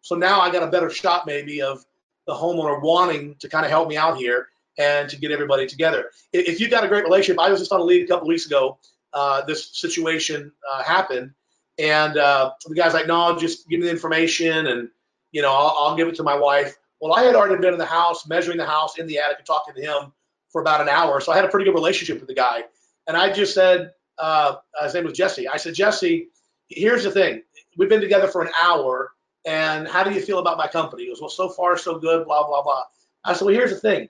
So 0.00 0.16
now 0.16 0.40
I 0.40 0.50
got 0.50 0.64
a 0.64 0.66
better 0.66 0.90
shot 0.90 1.26
maybe 1.26 1.62
of 1.62 1.84
the 2.26 2.34
homeowner 2.34 2.82
wanting 2.82 3.36
to 3.38 3.48
kind 3.48 3.64
of 3.64 3.70
help 3.70 3.88
me 3.88 3.96
out 3.96 4.16
here 4.16 4.48
and 4.76 5.08
to 5.08 5.16
get 5.16 5.30
everybody 5.30 5.68
together. 5.68 6.10
If 6.32 6.58
you've 6.58 6.72
got 6.72 6.82
a 6.82 6.88
great 6.88 7.04
relationship, 7.04 7.40
I 7.40 7.50
was 7.50 7.60
just 7.60 7.70
on 7.70 7.78
a 7.78 7.84
lead 7.84 8.02
a 8.02 8.08
couple 8.08 8.26
weeks 8.26 8.46
ago. 8.46 8.80
Uh, 9.12 9.44
this 9.44 9.70
situation 9.76 10.50
uh, 10.72 10.82
happened, 10.82 11.30
and 11.78 12.16
uh, 12.16 12.50
the 12.66 12.74
guy's 12.74 12.94
like, 12.94 13.06
"No, 13.06 13.38
just 13.38 13.68
give 13.68 13.78
me 13.78 13.86
the 13.86 13.92
information, 13.92 14.66
and 14.66 14.88
you 15.30 15.42
know, 15.42 15.52
I'll, 15.52 15.76
I'll, 15.78 15.96
give 15.96 16.08
it 16.08 16.16
to 16.16 16.24
my 16.24 16.34
wife." 16.34 16.76
Well, 17.00 17.12
I 17.12 17.22
had 17.22 17.36
already 17.36 17.60
been 17.60 17.74
in 17.74 17.78
the 17.78 17.84
house, 17.84 18.26
measuring 18.26 18.56
the 18.56 18.66
house 18.66 18.98
in 18.98 19.06
the 19.06 19.18
attic, 19.18 19.38
and 19.38 19.46
talking 19.46 19.74
to 19.74 19.82
him 19.82 20.12
for 20.50 20.62
about 20.62 20.80
an 20.80 20.88
hour, 20.88 21.20
so 21.20 21.30
I 21.30 21.36
had 21.36 21.44
a 21.44 21.48
pretty 21.48 21.66
good 21.66 21.74
relationship 21.74 22.18
with 22.18 22.28
the 22.28 22.34
guy. 22.34 22.64
And 23.06 23.16
I 23.16 23.30
just 23.30 23.54
said, 23.54 23.92
uh, 24.18 24.56
his 24.82 24.94
name 24.94 25.04
was 25.04 25.12
Jesse. 25.12 25.46
I 25.46 25.58
said, 25.58 25.74
Jesse, 25.74 26.28
here's 26.74 27.04
the 27.04 27.10
thing: 27.10 27.42
we've 27.76 27.88
been 27.88 28.00
together 28.00 28.28
for 28.28 28.42
an 28.42 28.50
hour, 28.62 29.12
and 29.44 29.88
how 29.88 30.04
do 30.04 30.12
you 30.12 30.20
feel 30.20 30.38
about 30.38 30.58
my 30.58 30.68
company? 30.68 31.04
He 31.04 31.08
goes, 31.08 31.20
Well, 31.20 31.30
so 31.30 31.48
far 31.48 31.76
so 31.76 31.98
good, 31.98 32.26
blah 32.26 32.46
blah 32.46 32.62
blah. 32.62 32.84
I 33.24 33.32
said, 33.32 33.46
Well, 33.46 33.54
here's 33.54 33.70
the 33.70 33.80
thing 33.80 34.08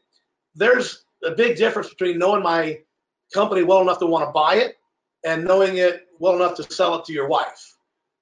there's 0.55 1.05
a 1.25 1.31
big 1.31 1.57
difference 1.57 1.89
between 1.89 2.19
knowing 2.19 2.43
my 2.43 2.81
company 3.33 3.63
well 3.63 3.81
enough 3.81 3.99
to 4.01 4.07
want 4.07 4.29
to 4.29 4.33
buy 4.33 4.57
it 4.57 4.77
and 5.25 5.45
knowing 5.45 5.79
it 5.79 6.07
well 6.19 6.35
enough 6.37 6.57
to 6.57 6.73
sell 6.73 6.95
it 6.97 7.05
to 7.07 7.13
your 7.13 7.29
wife. 7.29 7.77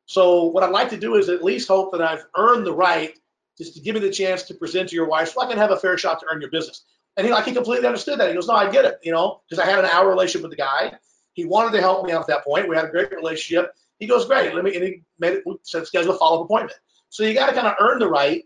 So 0.07 0.45
what 0.45 0.63
I'd 0.63 0.71
like 0.71 0.91
to 0.91 0.97
do 0.97 1.17
is 1.17 1.29
at 1.29 1.43
least 1.43 1.69
hope 1.69 1.93
that 1.93 2.03
I've 2.03 2.25
earned 2.37 2.67
the 2.67 2.75
right 2.75 3.17
just 3.59 3.75
to 3.75 3.81
give 3.81 3.95
me 3.95 4.01
the 4.01 4.11
chance 4.11 4.45
to 4.45 4.55
present 4.55 4.89
to 4.89 4.95
your 4.95 5.07
wife 5.07 5.31
so 5.31 5.43
I 5.43 5.47
can 5.47 5.59
have 5.59 5.71
a 5.71 5.77
fair 5.77 5.99
shot 5.99 6.21
to 6.21 6.27
earn 6.33 6.41
your 6.41 6.51
business. 6.51 6.85
And 7.17 7.27
he 7.27 7.33
like 7.33 7.45
he 7.45 7.53
completely 7.53 7.87
understood 7.87 8.19
that. 8.21 8.29
He 8.29 8.35
goes, 8.35 8.47
No, 8.47 8.55
I 8.55 8.71
get 8.71 8.85
it, 8.85 8.99
you 9.03 9.13
know, 9.13 9.41
because 9.49 9.63
I 9.63 9.69
had 9.69 9.79
an 9.79 9.87
hour 9.87 10.09
relationship 10.09 10.43
with 10.43 10.53
the 10.53 10.63
guy. 10.63 10.95
He 11.33 11.45
wanted 11.45 11.73
to 11.73 11.81
help 11.81 12.05
me 12.05 12.13
out 12.13 12.23
at 12.23 12.27
that 12.29 12.45
point. 12.45 12.69
We 12.69 12.77
had 12.77 12.87
a 12.87 12.91
great 12.91 13.11
relationship. 13.13 13.75
He 14.01 14.07
goes, 14.07 14.25
Great, 14.25 14.55
let 14.55 14.65
me 14.65 14.75
and 14.75 14.85
he 14.85 15.03
made 15.19 15.35
it 15.35 15.45
said 15.63 15.87
schedule 15.87 16.15
a 16.15 16.19
follow-up 16.19 16.47
appointment. 16.47 16.79
So 17.11 17.23
you 17.23 17.35
got 17.35 17.47
to 17.47 17.53
kind 17.53 17.67
of 17.67 17.75
earn 17.81 18.01
the 18.01 18.09
right 18.09 18.45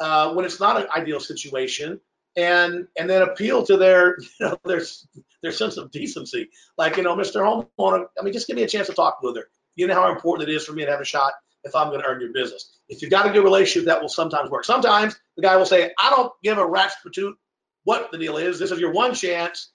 uh, 0.00 0.32
when 0.32 0.44
it's 0.44 0.60
not 0.60 0.80
an 0.80 0.86
ideal 0.96 1.20
situation 1.20 2.00
and 2.36 2.86
and 2.98 3.10
then 3.10 3.22
appeal 3.22 3.64
to 3.66 3.76
their 3.76 4.18
you 4.40 4.46
know 4.46 4.58
their 4.64 4.80
their 5.42 5.52
sense 5.52 5.76
of 5.76 5.90
decency. 5.90 6.48
Like 6.78 6.96
you 6.96 7.02
know, 7.02 7.16
Mr. 7.16 7.42
Homeowner, 7.42 8.06
I 8.18 8.22
mean, 8.22 8.32
just 8.32 8.46
give 8.46 8.56
me 8.56 8.62
a 8.62 8.68
chance 8.68 8.86
to 8.86 8.94
talk 8.94 9.18
with 9.22 9.36
her. 9.36 9.48
You 9.74 9.86
know 9.86 9.94
how 9.94 10.12
important 10.12 10.48
it 10.48 10.54
is 10.54 10.64
for 10.64 10.72
me 10.72 10.84
to 10.84 10.90
have 10.90 11.00
a 11.00 11.04
shot 11.04 11.32
if 11.64 11.74
I'm 11.74 11.88
going 11.88 12.00
to 12.00 12.06
earn 12.06 12.20
your 12.20 12.32
business. 12.32 12.78
If 12.88 13.02
you've 13.02 13.10
got 13.10 13.26
a 13.26 13.32
good 13.32 13.44
relationship, 13.44 13.86
that 13.86 14.00
will 14.00 14.08
sometimes 14.08 14.50
work. 14.50 14.64
Sometimes 14.64 15.16
the 15.36 15.42
guy 15.42 15.56
will 15.56 15.66
say, 15.66 15.92
I 15.98 16.10
don't 16.10 16.32
give 16.42 16.58
a 16.58 16.66
rat's 16.66 16.96
patoot 17.06 17.32
what 17.84 18.10
the 18.10 18.18
deal 18.18 18.36
is. 18.36 18.58
This 18.58 18.70
is 18.70 18.80
your 18.80 18.92
one 18.92 19.14
chance. 19.14 19.70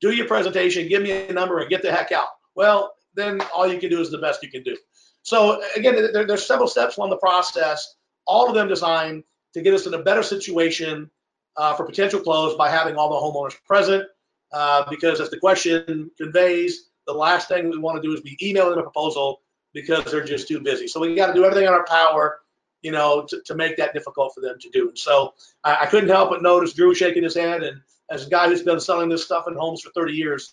Do 0.00 0.10
your 0.10 0.26
presentation, 0.26 0.88
give 0.88 1.02
me 1.02 1.10
a 1.10 1.32
number, 1.32 1.58
and 1.58 1.70
get 1.70 1.82
the 1.82 1.90
heck 1.90 2.12
out. 2.12 2.28
Well, 2.54 2.92
then 3.18 3.40
all 3.54 3.66
you 3.66 3.78
can 3.78 3.90
do 3.90 4.00
is 4.00 4.10
the 4.10 4.18
best 4.18 4.42
you 4.42 4.50
can 4.50 4.62
do. 4.62 4.76
So 5.22 5.62
again, 5.76 5.94
there, 6.12 6.26
there's 6.26 6.46
several 6.46 6.68
steps 6.68 6.96
along 6.96 7.10
the 7.10 7.16
process, 7.16 7.96
all 8.26 8.48
of 8.48 8.54
them 8.54 8.68
designed 8.68 9.24
to 9.54 9.62
get 9.62 9.74
us 9.74 9.86
in 9.86 9.94
a 9.94 10.02
better 10.02 10.22
situation 10.22 11.10
uh, 11.56 11.74
for 11.74 11.84
potential 11.84 12.20
close 12.20 12.54
by 12.56 12.70
having 12.70 12.96
all 12.96 13.08
the 13.08 13.16
homeowners 13.16 13.56
present. 13.66 14.04
Uh, 14.52 14.84
because 14.88 15.20
as 15.20 15.28
the 15.28 15.38
question 15.38 16.10
conveys, 16.16 16.88
the 17.06 17.12
last 17.12 17.48
thing 17.48 17.68
we 17.68 17.78
want 17.78 18.00
to 18.00 18.06
do 18.06 18.14
is 18.14 18.20
be 18.20 18.38
emailing 18.42 18.78
a 18.78 18.82
proposal 18.82 19.40
because 19.74 20.04
they're 20.10 20.24
just 20.24 20.48
too 20.48 20.60
busy. 20.60 20.86
So 20.86 21.00
we 21.00 21.14
got 21.14 21.28
to 21.28 21.34
do 21.34 21.44
everything 21.44 21.66
in 21.66 21.72
our 21.72 21.84
power, 21.84 22.40
you 22.82 22.92
know, 22.92 23.26
to, 23.28 23.40
to 23.46 23.54
make 23.54 23.76
that 23.76 23.92
difficult 23.92 24.32
for 24.34 24.40
them 24.40 24.56
to 24.60 24.70
do. 24.70 24.88
And 24.88 24.98
so 24.98 25.34
I, 25.64 25.78
I 25.82 25.86
couldn't 25.86 26.08
help 26.08 26.30
but 26.30 26.42
notice 26.42 26.72
Drew 26.72 26.94
shaking 26.94 27.22
his 27.22 27.34
head. 27.34 27.62
And 27.62 27.80
as 28.10 28.26
a 28.26 28.30
guy 28.30 28.48
who's 28.48 28.62
been 28.62 28.80
selling 28.80 29.08
this 29.08 29.24
stuff 29.24 29.44
in 29.48 29.54
homes 29.54 29.82
for 29.82 29.90
30 29.90 30.12
years, 30.12 30.52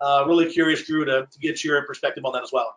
uh, 0.00 0.24
really 0.26 0.50
curious, 0.50 0.86
Drew, 0.86 1.04
to, 1.04 1.26
to 1.30 1.38
get 1.38 1.64
your 1.64 1.84
perspective 1.86 2.24
on 2.24 2.32
that 2.32 2.42
as 2.42 2.52
well. 2.52 2.76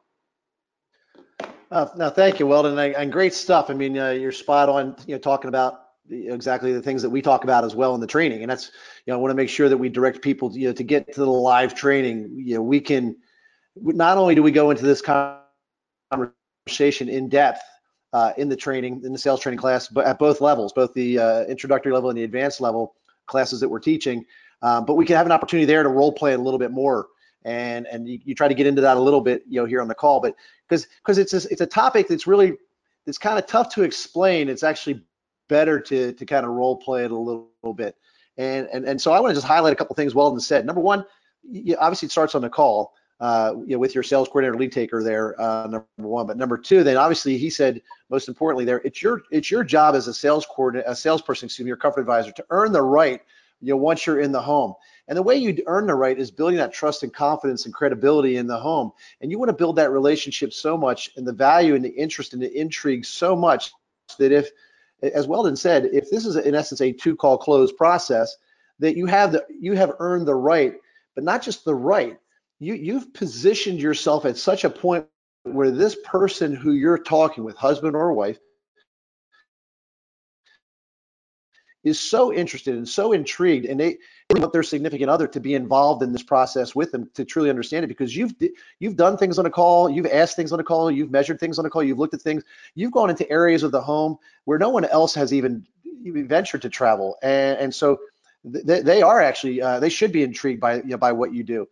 Uh, 1.72 2.10
thank 2.10 2.40
you, 2.40 2.48
Weldon, 2.48 2.78
and, 2.78 2.96
and 2.96 3.12
great 3.12 3.34
stuff. 3.34 3.70
I 3.70 3.74
mean, 3.74 3.98
uh, 3.98 4.10
you're 4.10 4.32
spot 4.32 4.70
on. 4.70 4.96
You 5.06 5.16
know, 5.16 5.20
talking 5.20 5.50
about 5.50 5.82
exactly 6.10 6.74
the 6.74 6.82
things 6.82 7.04
that 7.04 7.10
we 7.10 7.22
talk 7.22 7.44
about 7.44 7.64
as 7.64 7.76
well 7.76 7.94
in 7.94 8.02
the 8.02 8.08
training, 8.08 8.42
and 8.42 8.50
that's 8.50 8.72
you 9.06 9.12
know, 9.12 9.18
I 9.18 9.22
want 9.22 9.32
to 9.32 9.36
make 9.36 9.50
sure 9.50 9.70
that 9.70 9.78
we 9.78 9.90
direct 9.90 10.22
people, 10.22 10.50
to, 10.50 10.60
you 10.60 10.68
know, 10.68 10.74
to 10.74 10.84
get 10.84 11.14
to 11.14 11.20
the 11.20 11.30
live 11.30 11.76
training. 11.76 12.32
You 12.34 12.56
know, 12.56 12.64
we 12.64 12.80
can 12.80 13.16
not 13.76 14.18
only 14.18 14.34
do 14.34 14.42
we 14.42 14.52
go 14.52 14.72
into 14.72 14.84
this 14.84 15.04
conversation 16.12 17.08
in 17.08 17.30
depth 17.30 17.62
uh, 18.14 18.34
in 18.38 18.50
the 18.50 18.56
training, 18.56 19.02
in 19.04 19.12
the 19.12 19.20
sales 19.20 19.40
training 19.40 19.60
class, 19.60 19.88
but 19.88 20.06
at 20.06 20.18
both 20.18 20.42
levels, 20.42 20.74
both 20.74 20.94
the 20.94 21.20
uh, 21.20 21.44
introductory 21.44 21.94
level 21.94 22.10
and 22.10 22.18
the 22.18 22.24
advanced 22.24 22.62
level 22.62 22.96
classes 23.28 23.60
that 23.60 23.70
we're 23.70 23.80
teaching. 23.80 24.26
Um, 24.62 24.86
but 24.86 24.96
we 24.96 25.06
can 25.06 25.16
have 25.16 25.26
an 25.26 25.32
opportunity 25.32 25.66
there 25.66 25.84
to 25.84 25.90
role 25.90 26.12
play 26.12 26.34
a 26.34 26.38
little 26.38 26.60
bit 26.60 26.72
more. 26.72 27.08
And 27.46 27.88
and 27.88 28.08
you, 28.08 28.20
you, 28.26 28.36
try 28.36 28.50
to 28.50 28.54
get 28.54 28.68
into 28.68 28.82
that 28.82 28.98
a 28.98 29.00
little 29.00 29.22
bit 29.22 29.44
you 29.48 29.62
know 29.62 29.66
here 29.66 29.82
on 29.82 29.88
the 29.88 29.96
call. 29.96 30.20
But 30.20 30.36
because 30.68 30.88
because 31.02 31.18
it's 31.18 31.34
a, 31.34 31.50
it's 31.50 31.62
a 31.62 31.66
topic 31.66 32.08
that's 32.08 32.28
really 32.28 32.58
it's 33.08 33.18
kind 33.18 33.40
of 33.40 33.48
tough 33.48 33.74
to 33.76 33.84
explain. 33.84 34.50
It's 34.50 34.64
actually 34.64 35.04
better 35.48 35.80
to 35.80 36.14
to 36.14 36.26
kind 36.26 36.46
of 36.46 36.52
role 36.52 36.78
play 36.78 37.06
it 37.06 37.12
a 37.12 37.18
little, 37.18 37.50
little 37.64 37.74
bit. 37.74 37.96
And 38.38 38.68
and 38.72 38.86
and 38.86 39.02
so 39.02 39.12
i 39.12 39.20
want 39.20 39.32
to 39.32 39.36
just 39.36 39.48
highlight 39.48 39.74
a 39.74 39.76
couple 39.76 39.96
things 39.96 40.16
weldon 40.16 40.40
said. 40.40 40.66
Number 40.66 40.82
one 40.82 41.06
you, 41.44 41.76
obviously 41.78 42.08
it 42.08 42.12
starts 42.12 42.36
on 42.36 42.42
the 42.42 42.50
call 42.50 42.94
uh, 43.20 43.54
you 43.66 43.74
know, 43.74 43.80
with 43.80 43.94
your 43.94 44.04
sales 44.04 44.30
coordinator 44.30 44.58
lead 44.58 44.72
taker 44.72 45.04
there 45.04 45.40
uh, 45.42 45.64
number 45.64 45.86
one. 45.98 46.26
But 46.26 46.38
number 46.38 46.58
two 46.58 46.84
then 46.84 46.98
obviously 46.98 47.38
he 47.38 47.50
said 47.50 47.82
most 48.10 48.28
importantly 48.28 48.66
there 48.66 48.82
it's 48.86 49.02
your 49.02 49.24
it's 49.32 49.52
your 49.52 49.64
job 49.64 49.96
as 49.96 50.08
a 50.08 50.14
sales 50.14 50.46
coordinator 50.46 50.90
a 50.90 50.96
salesperson 50.96 51.48
excuse 51.48 51.66
me 51.66 51.70
your 51.70 51.78
comfort 51.78 52.02
advisor 52.02 52.32
to 52.32 52.46
earn 52.50 52.72
the 52.72 52.82
right 52.82 53.22
you 53.62 53.74
know 53.74 53.78
once 53.78 54.06
you're 54.06 54.20
in 54.20 54.32
the 54.32 54.42
home 54.42 54.74
and 55.10 55.18
the 55.18 55.24
way 55.24 55.36
you 55.36 55.58
earn 55.66 55.88
the 55.88 55.96
right 55.96 56.18
is 56.18 56.30
building 56.30 56.58
that 56.58 56.72
trust 56.72 57.02
and 57.02 57.12
confidence 57.12 57.66
and 57.66 57.74
credibility 57.74 58.38
in 58.38 58.46
the 58.46 58.60
home. 58.60 58.92
And 59.22 59.32
you 59.32 59.40
want 59.40 59.50
to 59.50 59.56
build 59.56 59.76
that 59.78 59.92
relationship 59.92 60.54
so 60.54 60.78
much 60.78 61.10
and 61.18 61.28
the 61.28 61.34
value 61.34 61.74
and 61.74 61.84
the 61.84 61.90
interest 61.90 62.34
and 62.34 62.42
the 62.42 62.56
intrigue 62.56 63.04
so 63.04 63.36
much 63.36 63.72
that 64.20 64.32
if, 64.32 64.52
as 65.02 65.28
Weldon 65.28 65.56
said, 65.56 65.86
if 65.92 66.12
this 66.12 66.28
is 66.28 66.36
in 66.36 66.54
essence 66.54 66.80
a 66.82 66.92
two 66.92 67.16
call 67.16 67.40
close 67.40 67.72
process, 67.72 68.38
that 68.78 68.96
you 68.96 69.08
have 69.08 69.32
the 69.32 69.44
you 69.50 69.74
have 69.74 69.96
earned 69.98 70.28
the 70.28 70.36
right, 70.36 70.76
but 71.16 71.24
not 71.24 71.42
just 71.42 71.66
the 71.66 71.76
right. 71.76 72.20
You 72.60 72.76
you've 72.76 73.12
positioned 73.12 73.82
yourself 73.82 74.26
at 74.26 74.38
such 74.38 74.64
a 74.64 74.70
point 74.70 75.08
where 75.44 75.72
this 75.72 75.98
person 76.06 76.56
who 76.56 76.74
you're 76.74 77.00
talking 77.00 77.44
with, 77.44 77.56
husband 77.58 77.96
or 77.96 78.14
wife, 78.14 78.38
is 81.84 82.00
so 82.00 82.34
interested 82.34 82.76
and 82.76 82.88
so 82.88 83.14
intrigued 83.14 83.66
and 83.66 83.80
they 83.80 83.98
they 84.28 84.40
want 84.40 84.52
their 84.52 84.64
significant 84.64 85.10
other 85.10 85.28
to 85.28 85.40
be 85.40 85.56
involved 85.56 86.04
in 86.04 86.12
this 86.12 86.24
process 86.24 86.76
with 86.76 86.92
them 86.92 87.10
to 87.14 87.24
truly 87.24 87.50
understand 87.50 87.86
it 87.86 87.88
because 87.88 88.16
you've 88.16 88.34
you've 88.80 88.96
done 88.96 89.18
things 89.18 89.40
on 89.40 89.46
a 89.46 89.50
call 89.50 89.90
you've 89.90 90.06
asked 90.08 90.36
things 90.36 90.52
on 90.52 90.60
a 90.60 90.64
call 90.64 90.92
you've 90.92 91.12
measured 91.12 91.40
things 91.40 91.58
on 91.58 91.66
a 91.66 91.70
call 91.70 91.82
you've 91.82 92.00
looked 92.00 92.14
at 92.14 92.22
things 92.22 92.44
you've 92.76 92.92
gone 92.92 93.10
into 93.10 93.30
areas 93.32 93.64
of 93.64 93.72
the 93.72 93.82
home 93.82 94.18
where 94.46 94.60
no 94.60 94.70
one 94.70 94.86
else 94.86 95.16
has 95.16 95.34
even, 95.34 95.66
even 96.04 96.28
ventured 96.28 96.62
to 96.62 96.70
travel 96.70 97.18
and, 97.22 97.58
and 97.60 97.76
so 97.76 97.98
they, 98.44 99.02
are 99.02 99.22
actually 99.22 99.62
uh, 99.62 99.82
they 99.82 99.90
should 99.90 100.14
be 100.14 100.24
intrigued 100.24 100.62
by 100.62 100.76
you 100.76 100.92
know, 100.92 100.98
by 100.98 101.12
what 101.12 101.34
you 101.34 101.44
do. 101.44 101.68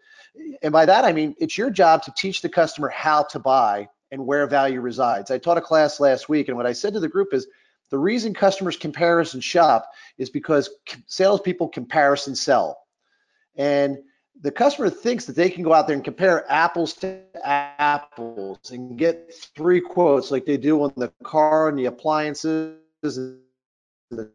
And 0.62 0.72
by 0.72 0.86
that 0.86 1.04
i 1.04 1.12
mean 1.12 1.36
it's 1.38 1.58
your 1.58 1.70
job 1.70 2.04
to 2.04 2.14
teach 2.16 2.42
the 2.42 2.50
customer 2.50 2.90
how 2.90 3.24
to 3.24 3.40
buy 3.40 3.90
and 4.10 4.26
where 4.26 4.48
value 4.48 4.80
resides. 4.80 5.32
I 5.32 5.38
taught 5.38 5.58
a 5.58 5.62
class 5.62 6.00
last 6.00 6.30
week 6.30 6.48
and 6.48 6.56
what 6.56 6.66
i 6.66 6.74
said 6.74 6.94
to 6.94 7.00
the 7.02 7.10
group 7.10 7.34
is 7.34 7.48
the 7.90 7.98
reason 7.98 8.34
customers 8.34 8.78
comparison 8.78 9.40
shop 9.40 9.90
is 10.18 10.30
because 10.30 10.70
salespeople 11.06 11.70
comparison 11.70 12.36
sell. 12.36 12.80
And 13.56 13.98
the 14.42 14.52
customer 14.52 14.90
thinks 14.90 15.26
that 15.26 15.36
they 15.36 15.50
can 15.50 15.64
go 15.64 15.74
out 15.74 15.88
there 15.88 15.96
and 15.96 16.04
compare 16.04 16.50
apples 16.52 16.94
to 16.96 17.22
apples 17.44 18.72
and 18.72 18.98
get 18.98 19.34
three 19.56 19.82
quotes 19.82 20.30
like 20.30 20.46
they 20.46 20.58
do 20.58 20.84
on 20.84 20.94
the 20.96 21.12
car 21.24 21.70
and 21.70 21.80
the 21.80 21.86
appliances 21.86 22.78
and 23.04 23.40
the 24.12 24.32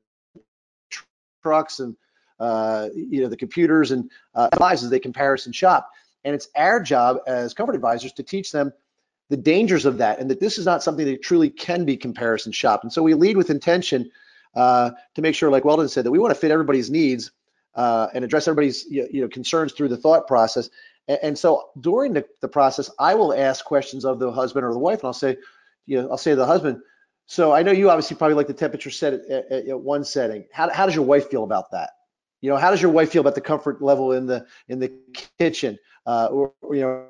trucks 1.42 1.78
and 1.80 1.96
uh, 2.40 2.88
you 2.94 3.22
know 3.22 3.28
the 3.28 3.36
computers 3.36 3.92
and 3.92 4.10
uh, 4.34 4.48
advisors 4.52 4.90
they 4.90 4.98
comparison 4.98 5.52
shop. 5.52 5.88
And 6.24 6.34
it's 6.34 6.48
our 6.56 6.80
job 6.80 7.18
as 7.26 7.54
comfort 7.54 7.74
advisors 7.74 8.12
to 8.14 8.22
teach 8.22 8.50
them 8.50 8.72
the 9.32 9.36
dangers 9.38 9.86
of 9.86 9.96
that 9.96 10.18
and 10.18 10.30
that 10.30 10.40
this 10.40 10.58
is 10.58 10.66
not 10.66 10.82
something 10.82 11.06
that 11.06 11.22
truly 11.22 11.48
can 11.48 11.86
be 11.86 11.96
comparison 11.96 12.52
shopped. 12.52 12.84
And 12.84 12.92
so 12.92 13.02
we 13.02 13.14
lead 13.14 13.38
with 13.38 13.48
intention 13.48 14.10
uh, 14.54 14.90
to 15.14 15.22
make 15.22 15.34
sure, 15.34 15.50
like 15.50 15.64
Weldon 15.64 15.88
said, 15.88 16.04
that 16.04 16.10
we 16.10 16.18
want 16.18 16.34
to 16.34 16.38
fit 16.38 16.50
everybody's 16.50 16.90
needs 16.90 17.30
uh, 17.74 18.08
and 18.12 18.26
address 18.26 18.46
everybody's 18.46 18.84
you 18.90 19.22
know 19.22 19.28
concerns 19.28 19.72
through 19.72 19.88
the 19.88 19.96
thought 19.96 20.26
process. 20.26 20.68
And, 21.08 21.18
and 21.22 21.38
so 21.38 21.70
during 21.80 22.12
the, 22.12 22.26
the 22.42 22.48
process, 22.48 22.90
I 22.98 23.14
will 23.14 23.32
ask 23.32 23.64
questions 23.64 24.04
of 24.04 24.18
the 24.18 24.30
husband 24.30 24.66
or 24.66 24.72
the 24.74 24.78
wife, 24.78 24.98
and 24.98 25.06
I'll 25.06 25.14
say, 25.14 25.38
you 25.86 26.02
know, 26.02 26.10
I'll 26.10 26.18
say 26.18 26.32
to 26.32 26.36
the 26.36 26.44
husband, 26.44 26.82
so 27.24 27.52
I 27.52 27.62
know 27.62 27.72
you 27.72 27.88
obviously 27.88 28.18
probably 28.18 28.34
like 28.34 28.48
the 28.48 28.52
temperature 28.52 28.90
set 28.90 29.14
at, 29.14 29.50
at, 29.50 29.66
at 29.66 29.80
one 29.80 30.04
setting. 30.04 30.44
How, 30.52 30.68
how 30.68 30.84
does 30.84 30.94
your 30.94 31.06
wife 31.06 31.30
feel 31.30 31.44
about 31.44 31.70
that? 31.70 31.92
You 32.42 32.50
know, 32.50 32.58
how 32.58 32.70
does 32.70 32.82
your 32.82 32.90
wife 32.90 33.10
feel 33.10 33.22
about 33.22 33.34
the 33.34 33.40
comfort 33.40 33.80
level 33.80 34.12
in 34.12 34.26
the 34.26 34.44
in 34.68 34.78
the 34.78 34.92
kitchen, 35.38 35.78
uh, 36.04 36.26
or, 36.30 36.52
or 36.60 36.74
you 36.74 36.82
know, 36.82 37.06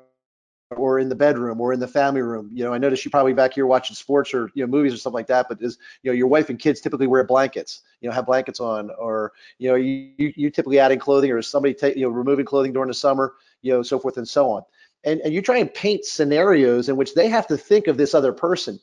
or 0.71 0.99
in 0.99 1.09
the 1.09 1.15
bedroom 1.15 1.61
or 1.61 1.73
in 1.73 1.79
the 1.79 1.87
family 1.87 2.21
room. 2.21 2.49
You 2.53 2.63
know, 2.63 2.73
I 2.73 2.77
notice 2.77 3.03
you 3.03 3.11
probably 3.11 3.33
back 3.33 3.53
here 3.53 3.65
watching 3.65 3.95
sports 3.95 4.33
or 4.33 4.49
you 4.53 4.63
know 4.63 4.67
movies 4.67 4.93
or 4.93 4.97
something 4.97 5.15
like 5.15 5.27
that. 5.27 5.47
But 5.49 5.61
is 5.61 5.77
you 6.01 6.11
know 6.11 6.15
your 6.15 6.27
wife 6.27 6.49
and 6.49 6.59
kids 6.59 6.81
typically 6.81 7.07
wear 7.07 7.23
blankets, 7.23 7.81
you 8.01 8.09
know, 8.09 8.15
have 8.15 8.25
blankets 8.25 8.59
on, 8.59 8.89
or 8.99 9.31
you 9.59 9.69
know 9.69 9.75
you 9.75 10.13
you 10.17 10.49
typically 10.49 10.79
adding 10.79 10.99
clothing 10.99 11.31
or 11.31 11.41
somebody 11.41 11.73
take 11.73 11.95
you 11.95 12.03
know 12.03 12.09
removing 12.09 12.45
clothing 12.45 12.73
during 12.73 12.87
the 12.87 12.93
summer, 12.93 13.33
you 13.61 13.73
know, 13.73 13.81
so 13.81 13.99
forth 13.99 14.17
and 14.17 14.27
so 14.27 14.49
on. 14.49 14.63
And 15.03 15.21
and 15.21 15.33
you 15.33 15.41
try 15.41 15.57
and 15.57 15.73
paint 15.73 16.05
scenarios 16.05 16.89
in 16.89 16.95
which 16.95 17.13
they 17.13 17.27
have 17.29 17.47
to 17.47 17.57
think 17.57 17.87
of 17.87 17.97
this 17.97 18.13
other 18.13 18.33
person, 18.33 18.73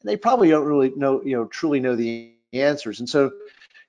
and 0.00 0.08
they 0.08 0.16
probably 0.16 0.48
don't 0.48 0.66
really 0.66 0.92
know 0.96 1.22
you 1.22 1.36
know 1.36 1.46
truly 1.46 1.80
know 1.80 1.96
the 1.96 2.34
answers. 2.52 3.00
And 3.00 3.08
so 3.08 3.30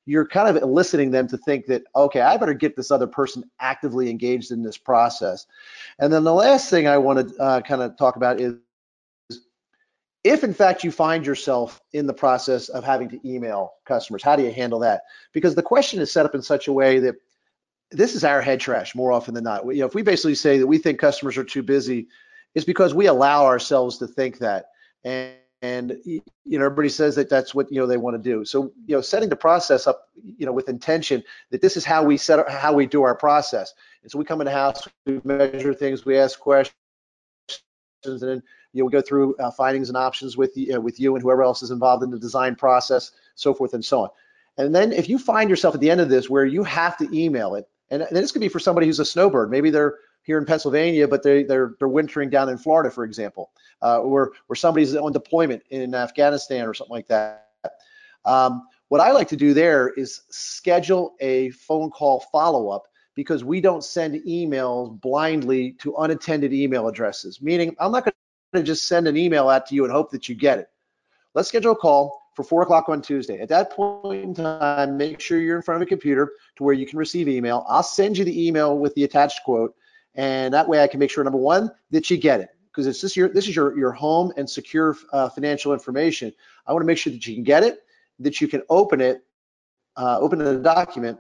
you're 0.06 0.28
kind 0.28 0.48
of 0.56 0.62
eliciting 0.62 1.12
them 1.12 1.28
to 1.28 1.38
think 1.38 1.68
that, 1.68 1.84
okay, 1.96 2.22
I 2.22 2.38
better 2.38 2.54
get 2.54 2.76
this 2.76 2.92
other 2.92 3.08
person 3.08 3.44
actively 3.60 4.10
engaged 4.10 4.52
in 4.52 4.64
this 4.64 4.78
process. 4.78 5.46
And 6.00 6.12
then 6.12 6.24
the 6.24 6.34
last 6.34 6.70
thing 6.70 6.88
I 6.88 6.98
want 6.98 7.30
to 7.30 7.42
uh, 7.42 7.62
kind 7.62 7.82
of 7.82 7.98
talk 7.98 8.16
about 8.16 8.40
is 8.40 8.56
if 10.24 10.44
in 10.44 10.54
fact 10.54 10.84
you 10.84 10.92
find 10.92 11.26
yourself 11.26 11.82
in 11.94 12.06
the 12.06 12.14
process 12.14 12.70
of 12.70 12.84
having 12.84 13.10
to 13.10 13.20
email 13.28 13.74
customers, 13.86 14.24
how 14.24 14.36
do 14.36 14.44
you 14.44 14.52
handle 14.52 14.80
that? 14.80 15.02
Because 15.34 15.56
the 15.56 15.64
question 15.64 16.00
is 16.00 16.12
set 16.12 16.26
up 16.26 16.36
in 16.36 16.42
such 16.42 16.68
a 16.68 16.74
way 16.74 17.00
that 17.00 17.16
this 17.92 18.16
is 18.16 18.24
our 18.24 18.42
head 18.42 18.60
trash 18.60 18.96
more 18.96 19.12
often 19.12 19.34
than 19.34 19.44
not. 19.44 19.66
You 19.66 19.82
know, 19.82 19.86
if 19.86 19.96
we 19.96 20.02
basically 20.02 20.36
say 20.36 20.58
that 20.58 20.68
we 20.68 20.78
think 20.78 21.00
customers 21.00 21.38
are 21.38 21.44
too 21.44 21.64
busy, 21.64 22.08
it's 22.56 22.66
because 22.66 22.94
we 22.94 23.08
allow 23.08 23.46
ourselves 23.46 23.98
to 24.00 24.08
think 24.08 24.40
that. 24.40 24.66
And 25.04 25.34
and 25.62 25.98
you 26.04 26.22
know 26.46 26.66
everybody 26.66 26.90
says 26.90 27.16
that 27.16 27.30
that's 27.30 27.54
what 27.54 27.72
you 27.72 27.80
know 27.80 27.86
they 27.86 27.98
want 27.98 28.16
to 28.16 28.22
do. 28.22 28.44
So 28.46 28.72
you 28.88 28.96
know 28.96 29.02
setting 29.02 29.30
the 29.30 29.36
process 29.36 29.86
up 29.86 30.10
you 30.16 30.46
know 30.46 30.52
with 30.52 30.70
intention 30.70 31.24
that 31.52 31.62
this 31.62 31.78
is 31.78 31.86
how 31.86 32.04
we 32.04 32.18
set 32.18 32.40
up 32.40 32.50
how 32.50 32.74
we 32.74 32.86
do 32.86 33.04
our 33.04 33.16
process. 33.16 33.74
And 34.02 34.12
so 34.12 34.18
we 34.18 34.26
come 34.26 34.42
in 34.42 34.46
the 34.46 34.52
house 34.52 34.88
we 35.06 35.22
measure 35.24 35.74
things 35.74 36.04
we 36.06 36.18
ask 36.18 36.40
questions 36.40 36.74
and 38.06 38.20
then 38.20 38.44
you 38.74 38.82
know 38.82 38.86
we 38.86 38.92
go 38.92 39.02
through 39.02 39.36
uh, 39.38 39.52
findings 39.52 39.90
and 39.90 39.98
options 39.98 40.36
with 40.36 40.58
you, 40.58 40.76
uh, 40.76 40.82
with 40.82 41.00
you 41.00 41.16
and 41.16 41.22
whoever 41.22 41.44
else 41.44 41.62
is 41.62 41.72
involved 41.72 42.04
in 42.04 42.10
the 42.10 42.20
design 42.20 42.56
process 42.56 43.12
so 43.36 43.54
forth 43.54 43.74
and 43.74 43.86
so 43.86 44.02
on. 44.02 44.10
And 44.58 44.76
then 44.76 44.92
if 44.92 45.08
you 45.08 45.18
find 45.18 45.50
yourself 45.50 45.76
at 45.76 45.82
the 45.82 45.90
end 45.92 46.02
of 46.02 46.10
this 46.10 46.30
where 46.30 46.46
you 46.46 46.64
have 46.64 46.98
to 46.98 47.18
email 47.18 47.56
it 47.56 47.70
and, 47.92 48.02
and 48.02 48.16
this 48.18 48.32
could 48.32 48.42
be 48.42 48.50
for 48.50 48.60
somebody 48.60 48.88
who's 48.88 49.00
a 49.00 49.06
snowbird 49.06 49.52
maybe 49.52 49.70
they're 49.70 49.96
here 50.24 50.38
in 50.38 50.46
Pennsylvania, 50.46 51.08
but 51.08 51.24
they, 51.24 51.44
they're 51.44 51.76
they're 51.80 51.88
wintering 51.88 52.30
down 52.30 52.50
in 52.50 52.58
Florida, 52.58 52.92
for 52.92 53.04
example, 53.04 53.52
uh, 53.82 54.00
or 54.00 54.34
or 54.50 54.56
somebody's 54.56 54.96
on 54.96 55.12
deployment 55.12 55.64
in 55.70 55.96
Afghanistan 55.96 56.68
or 56.68 56.74
something 56.74 56.96
like 56.96 57.08
that. 57.08 57.48
Um, 58.26 58.68
what 58.90 59.02
I 59.02 59.12
like 59.12 59.30
to 59.30 59.36
do 59.38 59.54
there 59.54 59.90
is 59.90 60.22
schedule 60.30 61.16
a 61.22 61.50
phone 61.52 61.90
call 61.90 62.20
follow 62.32 62.70
up 62.70 62.84
because 63.16 63.44
we 63.44 63.62
don't 63.62 63.84
send 63.84 64.16
emails 64.26 65.00
blindly 65.02 65.74
to 65.80 65.96
unattended 65.98 66.54
email 66.54 66.88
addresses. 66.88 67.42
Meaning, 67.42 67.76
I'm 67.80 67.92
not 67.92 68.04
going 68.04 68.14
to 68.54 68.64
just 68.64 68.88
send 68.88 69.08
an 69.08 69.18
email 69.18 69.50
out 69.50 69.66
to 69.68 69.76
you 69.76 69.86
and 69.86 69.92
hope 69.94 70.12
that 70.12 70.30
you 70.30 70.36
get 70.36 70.60
it. 70.60 70.68
let's 71.34 71.50
schedule 71.50 71.72
a 71.72 71.76
call 71.76 72.22
for 72.36 72.44
four 72.44 72.62
o'clock 72.62 72.90
on 72.90 73.02
Tuesday. 73.02 73.40
At 73.40 73.50
that 73.50 73.72
point 73.72 74.24
in 74.24 74.34
time, 74.34 74.98
make 74.98 75.20
sure 75.20 75.40
you're 75.40 75.58
in 75.58 75.62
front 75.62 75.82
of 75.82 75.86
a 75.86 75.90
computer 75.90 76.32
to 76.56 76.64
where 76.64 76.74
you 76.74 76.86
can 76.86 76.98
receive 76.98 77.28
email. 77.28 77.66
I'll 77.68 77.84
send 77.84 78.18
you 78.18 78.26
the 78.26 78.48
email 78.48 78.78
with 78.78 78.94
the 78.96 79.04
attached 79.04 79.42
quote, 79.44 79.76
and 80.16 80.54
that 80.54 80.68
way 80.68 80.84
I 80.84 80.88
can 80.88 81.00
make 81.00 81.10
sure 81.10 81.24
number 81.24 81.40
one 81.40 81.72
that 81.92 82.10
you 82.10 82.18
get 82.18 82.42
it 82.42 82.50
because 82.72 82.88
it's 82.88 83.02
this 83.02 83.16
your 83.16 83.30
this 83.30 83.48
is 83.48 83.56
your 83.56 83.78
your 83.78 83.92
home 83.92 84.32
and 84.38 84.50
secure 84.50 84.96
uh, 85.12 85.30
financial 85.30 85.74
information. 85.74 86.34
I 86.66 86.74
want 86.74 86.84
to 86.84 86.88
make 86.88 86.98
sure 86.98 87.12
that 87.12 87.26
you 87.26 87.36
can 87.36 87.44
get 87.44 87.64
it, 87.64 87.80
that 88.20 88.42
you 88.42 88.48
can 88.48 88.64
open 88.70 89.02
it, 89.02 89.24
uh, 89.98 90.20
open 90.20 90.40
the 90.40 90.58
document, 90.58 91.20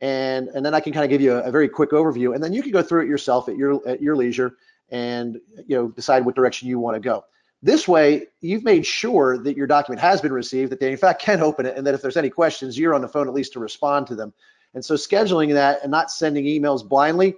and 0.00 0.48
and 0.48 0.64
then 0.64 0.74
I 0.74 0.80
can 0.80 0.92
kind 0.92 1.04
of 1.04 1.10
give 1.10 1.20
you 1.20 1.34
a, 1.34 1.42
a, 1.42 1.50
very 1.50 1.68
quick 1.68 1.90
overview, 1.90 2.34
and 2.34 2.42
then 2.42 2.52
you 2.52 2.62
can 2.62 2.72
go 2.72 2.82
through 2.82 3.02
it 3.02 3.08
yourself 3.08 3.48
at 3.48 3.56
your 3.56 3.86
at 3.88 4.00
your 4.00 4.16
leisure, 4.16 4.56
and 4.90 5.38
you 5.66 5.76
know 5.76 5.88
decide 5.88 6.24
what 6.24 6.34
direction 6.34 6.68
you 6.68 6.78
want 6.78 6.96
to 6.96 7.00
go. 7.00 7.24
This 7.64 7.86
way, 7.86 8.26
you've 8.40 8.64
made 8.64 8.84
sure 8.84 9.38
that 9.38 9.56
your 9.56 9.68
document 9.68 10.00
has 10.00 10.20
been 10.20 10.32
received, 10.32 10.72
that 10.72 10.80
they 10.80 10.90
in 10.90 10.96
fact 10.96 11.22
can 11.22 11.40
open 11.40 11.66
it, 11.66 11.76
and 11.76 11.86
that 11.86 11.94
if 11.94 12.02
there's 12.02 12.16
any 12.16 12.30
questions, 12.30 12.78
you're 12.78 12.94
on 12.94 13.02
the 13.02 13.08
phone 13.08 13.28
at 13.28 13.34
least 13.34 13.52
to 13.52 13.60
respond 13.60 14.08
to 14.08 14.16
them. 14.16 14.32
And 14.74 14.84
so 14.84 14.94
scheduling 14.94 15.52
that 15.52 15.80
and 15.82 15.90
not 15.90 16.10
sending 16.10 16.44
emails 16.44 16.86
blindly 16.86 17.36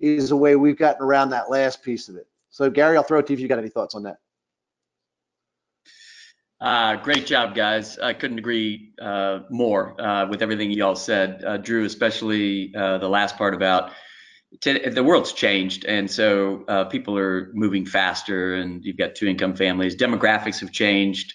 is 0.00 0.30
a 0.30 0.36
way 0.36 0.56
we've 0.56 0.78
gotten 0.78 1.02
around 1.02 1.30
that 1.30 1.50
last 1.50 1.82
piece 1.82 2.08
of 2.08 2.16
it. 2.16 2.26
So 2.50 2.70
Gary, 2.70 2.96
I'll 2.96 3.02
throw 3.02 3.18
it 3.18 3.26
to 3.26 3.32
you 3.32 3.36
if 3.36 3.40
you 3.40 3.48
got 3.48 3.58
any 3.58 3.68
thoughts 3.68 3.94
on 3.94 4.04
that. 4.04 4.18
Uh, 6.60 6.96
great 6.96 7.26
job, 7.26 7.54
guys. 7.54 7.98
I 7.98 8.14
couldn't 8.14 8.38
agree 8.38 8.92
uh, 9.00 9.40
more 9.50 10.00
uh, 10.00 10.26
with 10.28 10.40
everything 10.40 10.70
y'all 10.70 10.94
said. 10.94 11.44
Uh, 11.44 11.56
Drew, 11.58 11.84
especially 11.84 12.72
uh, 12.74 12.98
the 12.98 13.08
last 13.08 13.36
part 13.36 13.54
about 13.54 13.92
the 14.62 15.02
world's 15.04 15.32
changed, 15.32 15.84
and 15.84 16.08
so 16.08 16.64
uh, 16.68 16.84
people 16.84 17.18
are 17.18 17.50
moving 17.54 17.84
faster, 17.84 18.54
and 18.54 18.84
you've 18.84 18.96
got 18.96 19.14
two 19.14 19.26
income 19.26 19.56
families. 19.56 19.96
Demographics 19.96 20.60
have 20.60 20.70
changed. 20.70 21.34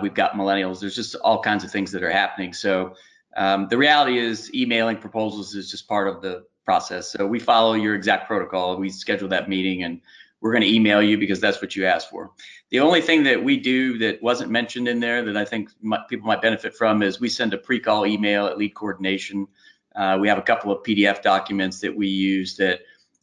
We've 0.00 0.14
got 0.14 0.32
millennials. 0.34 0.80
There's 0.80 0.94
just 0.94 1.16
all 1.16 1.42
kinds 1.42 1.64
of 1.64 1.72
things 1.72 1.90
that 1.92 2.02
are 2.04 2.10
happening. 2.10 2.52
So 2.52 2.94
um, 3.36 3.66
the 3.68 3.76
reality 3.76 4.16
is, 4.18 4.54
emailing 4.54 4.98
proposals 4.98 5.54
is 5.54 5.70
just 5.70 5.88
part 5.88 6.08
of 6.08 6.22
the 6.22 6.44
process. 6.66 7.10
So 7.10 7.26
we 7.26 7.38
follow 7.38 7.72
your 7.72 7.94
exact 7.94 8.26
protocol. 8.26 8.76
We 8.76 8.90
schedule 8.90 9.28
that 9.28 9.48
meeting, 9.48 9.84
and 9.84 10.02
we're 10.42 10.52
going 10.52 10.62
to 10.62 10.74
email 10.74 11.00
you 11.00 11.16
because 11.16 11.40
that's 11.40 11.62
what 11.62 11.74
you 11.74 11.86
asked 11.86 12.10
for. 12.10 12.32
The 12.68 12.80
only 12.80 13.00
thing 13.00 13.22
that 13.22 13.42
we 13.42 13.56
do 13.56 13.96
that 13.98 14.22
wasn't 14.22 14.50
mentioned 14.50 14.88
in 14.88 15.00
there 15.00 15.24
that 15.24 15.36
I 15.36 15.46
think 15.46 15.70
might, 15.80 16.06
people 16.08 16.26
might 16.26 16.42
benefit 16.42 16.76
from 16.76 17.02
is 17.02 17.18
we 17.18 17.30
send 17.30 17.54
a 17.54 17.58
pre-call 17.58 18.06
email 18.06 18.46
at 18.46 18.58
lead 18.58 18.74
coordination 18.74 19.46
uh, 19.96 20.18
we 20.20 20.28
have 20.28 20.38
a 20.38 20.42
couple 20.42 20.70
of 20.70 20.82
PDF 20.82 21.22
documents 21.22 21.80
that 21.80 21.96
we 21.96 22.06
use 22.06 22.56
that 22.56 22.80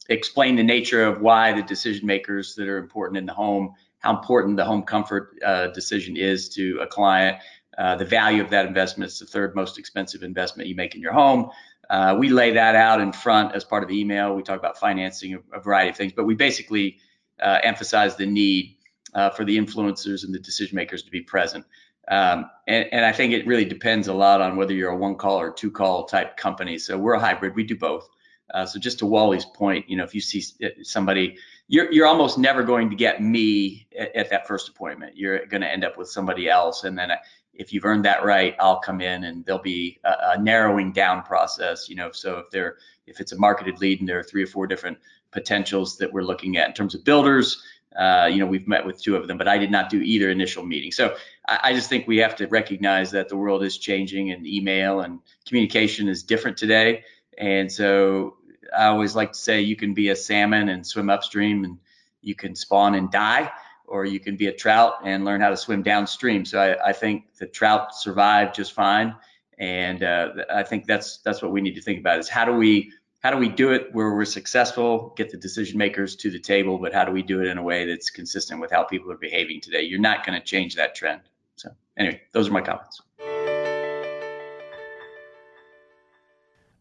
explain 0.08 0.56
the 0.56 0.62
nature 0.62 1.04
of 1.04 1.20
why 1.20 1.52
the 1.52 1.62
decision 1.62 2.06
makers 2.06 2.54
that 2.56 2.68
are 2.68 2.78
important 2.78 3.16
in 3.16 3.24
the 3.24 3.32
home, 3.32 3.74
how 4.00 4.18
important 4.18 4.56
the 4.56 4.64
home 4.64 4.82
comfort 4.82 5.38
uh, 5.46 5.68
decision 5.68 6.16
is 6.16 6.48
to 6.48 6.78
a 6.82 6.86
client, 6.86 7.38
uh, 7.78 7.94
the 7.96 8.04
value 8.04 8.42
of 8.42 8.50
that 8.50 8.66
investment. 8.66 9.10
It's 9.10 9.20
the 9.20 9.26
third 9.26 9.54
most 9.54 9.78
expensive 9.78 10.22
investment 10.22 10.68
you 10.68 10.74
make 10.74 10.94
in 10.94 11.00
your 11.00 11.12
home. 11.12 11.50
Uh, 11.94 12.12
we 12.18 12.28
lay 12.28 12.50
that 12.50 12.74
out 12.74 13.00
in 13.00 13.12
front 13.12 13.54
as 13.54 13.62
part 13.62 13.84
of 13.84 13.88
the 13.88 13.96
email. 13.96 14.34
We 14.34 14.42
talk 14.42 14.58
about 14.58 14.76
financing, 14.76 15.34
a, 15.34 15.56
a 15.56 15.60
variety 15.60 15.90
of 15.90 15.96
things, 15.96 16.12
but 16.12 16.24
we 16.24 16.34
basically 16.34 16.98
uh, 17.40 17.60
emphasize 17.62 18.16
the 18.16 18.26
need 18.26 18.78
uh, 19.14 19.30
for 19.30 19.44
the 19.44 19.56
influencers 19.56 20.24
and 20.24 20.34
the 20.34 20.40
decision 20.40 20.74
makers 20.74 21.04
to 21.04 21.10
be 21.12 21.20
present. 21.20 21.64
Um, 22.08 22.50
and, 22.66 22.88
and, 22.90 23.04
I 23.04 23.12
think 23.12 23.32
it 23.32 23.46
really 23.46 23.64
depends 23.64 24.08
a 24.08 24.12
lot 24.12 24.40
on 24.40 24.56
whether 24.56 24.74
you're 24.74 24.90
a 24.90 24.96
one 24.96 25.14
call 25.14 25.40
or 25.40 25.52
two 25.52 25.70
call 25.70 26.04
type 26.06 26.36
company. 26.36 26.78
So 26.78 26.98
we're 26.98 27.14
a 27.14 27.20
hybrid. 27.20 27.54
We 27.54 27.62
do 27.62 27.76
both. 27.76 28.08
Uh, 28.52 28.66
so 28.66 28.80
just 28.80 28.98
to 28.98 29.06
Wally's 29.06 29.44
point, 29.44 29.88
you 29.88 29.96
know, 29.96 30.04
if 30.04 30.16
you 30.16 30.20
see 30.20 30.42
uh, 30.64 30.70
somebody, 30.82 31.38
you're 31.68 31.90
you're 31.92 32.08
almost 32.08 32.38
never 32.38 32.64
going 32.64 32.90
to 32.90 32.96
get 32.96 33.22
me 33.22 33.86
at, 33.96 34.14
at 34.16 34.30
that 34.30 34.48
first 34.48 34.68
appointment. 34.68 35.16
You're 35.16 35.46
going 35.46 35.62
to 35.62 35.70
end 35.70 35.84
up 35.84 35.96
with 35.96 36.08
somebody 36.08 36.50
else, 36.50 36.82
and 36.82 36.98
then 36.98 37.12
uh, 37.12 37.16
if 37.54 37.72
you've 37.72 37.84
earned 37.84 38.04
that 38.04 38.24
right, 38.24 38.54
I'll 38.58 38.80
come 38.80 39.00
in 39.00 39.24
and 39.24 39.44
there'll 39.44 39.62
be 39.62 39.98
a, 40.04 40.14
a 40.32 40.38
narrowing 40.38 40.92
down 40.92 41.22
process. 41.22 41.88
You 41.88 41.96
know, 41.96 42.10
so 42.12 42.38
if 42.38 42.50
they're 42.50 42.76
if 43.06 43.20
it's 43.20 43.32
a 43.32 43.38
marketed 43.38 43.80
lead 43.80 44.00
and 44.00 44.08
there 44.08 44.18
are 44.18 44.24
three 44.24 44.42
or 44.42 44.46
four 44.46 44.66
different 44.66 44.98
potentials 45.30 45.98
that 45.98 46.12
we're 46.12 46.22
looking 46.22 46.56
at 46.56 46.68
in 46.68 46.74
terms 46.74 46.94
of 46.94 47.04
builders, 47.04 47.62
uh, 47.96 48.28
you 48.30 48.38
know, 48.38 48.46
we've 48.46 48.66
met 48.66 48.84
with 48.84 49.00
two 49.00 49.14
of 49.14 49.28
them, 49.28 49.38
but 49.38 49.46
I 49.46 49.58
did 49.58 49.70
not 49.70 49.88
do 49.88 50.00
either 50.00 50.30
initial 50.30 50.64
meeting. 50.64 50.90
So 50.90 51.16
I, 51.46 51.60
I, 51.64 51.72
just 51.74 51.88
think 51.88 52.08
we 52.08 52.16
have 52.18 52.34
to 52.36 52.46
recognize 52.46 53.12
that 53.12 53.28
the 53.28 53.36
world 53.36 53.62
is 53.62 53.78
changing 53.78 54.32
and 54.32 54.46
email 54.46 55.00
and 55.00 55.20
communication 55.46 56.08
is 56.08 56.22
different 56.22 56.56
today. 56.56 57.04
And 57.38 57.70
so 57.70 58.36
I 58.76 58.86
always 58.86 59.14
like 59.14 59.32
to 59.32 59.38
say 59.38 59.60
you 59.60 59.76
can 59.76 59.94
be 59.94 60.08
a 60.08 60.16
salmon 60.16 60.68
and 60.70 60.84
swim 60.84 61.08
upstream 61.08 61.64
and 61.64 61.78
you 62.20 62.34
can 62.34 62.56
spawn 62.56 62.94
and 62.94 63.10
die, 63.10 63.52
or 63.94 64.04
you 64.04 64.18
can 64.18 64.34
be 64.34 64.48
a 64.48 64.52
trout 64.52 64.94
and 65.04 65.24
learn 65.24 65.40
how 65.40 65.50
to 65.50 65.56
swim 65.56 65.80
downstream. 65.80 66.44
So 66.44 66.58
I, 66.58 66.88
I 66.88 66.92
think 66.92 67.36
the 67.38 67.46
trout 67.46 67.94
survive 67.94 68.52
just 68.52 68.72
fine. 68.72 69.14
And 69.58 70.02
uh, 70.02 70.32
I 70.52 70.64
think 70.64 70.86
that's 70.86 71.18
that's 71.18 71.40
what 71.40 71.52
we 71.52 71.60
need 71.60 71.76
to 71.76 71.80
think 71.80 72.00
about 72.00 72.18
is 72.18 72.28
how 72.28 72.44
do 72.44 72.52
we 72.54 72.90
how 73.22 73.30
do 73.30 73.38
we 73.38 73.48
do 73.48 73.70
it 73.70 73.94
where 73.94 74.12
we're 74.12 74.24
successful, 74.24 75.14
get 75.16 75.30
the 75.30 75.36
decision 75.36 75.78
makers 75.78 76.16
to 76.16 76.28
the 76.28 76.40
table, 76.40 76.76
but 76.76 76.92
how 76.92 77.04
do 77.04 77.12
we 77.12 77.22
do 77.22 77.40
it 77.40 77.46
in 77.46 77.56
a 77.56 77.62
way 77.62 77.86
that's 77.86 78.10
consistent 78.10 78.60
with 78.60 78.72
how 78.72 78.82
people 78.82 79.12
are 79.12 79.16
behaving 79.16 79.60
today? 79.60 79.82
You're 79.82 80.00
not 80.00 80.26
going 80.26 80.38
to 80.38 80.44
change 80.44 80.74
that 80.74 80.96
trend. 80.96 81.20
So, 81.54 81.70
anyway, 81.96 82.20
those 82.32 82.48
are 82.48 82.52
my 82.52 82.62
comments. 82.62 83.00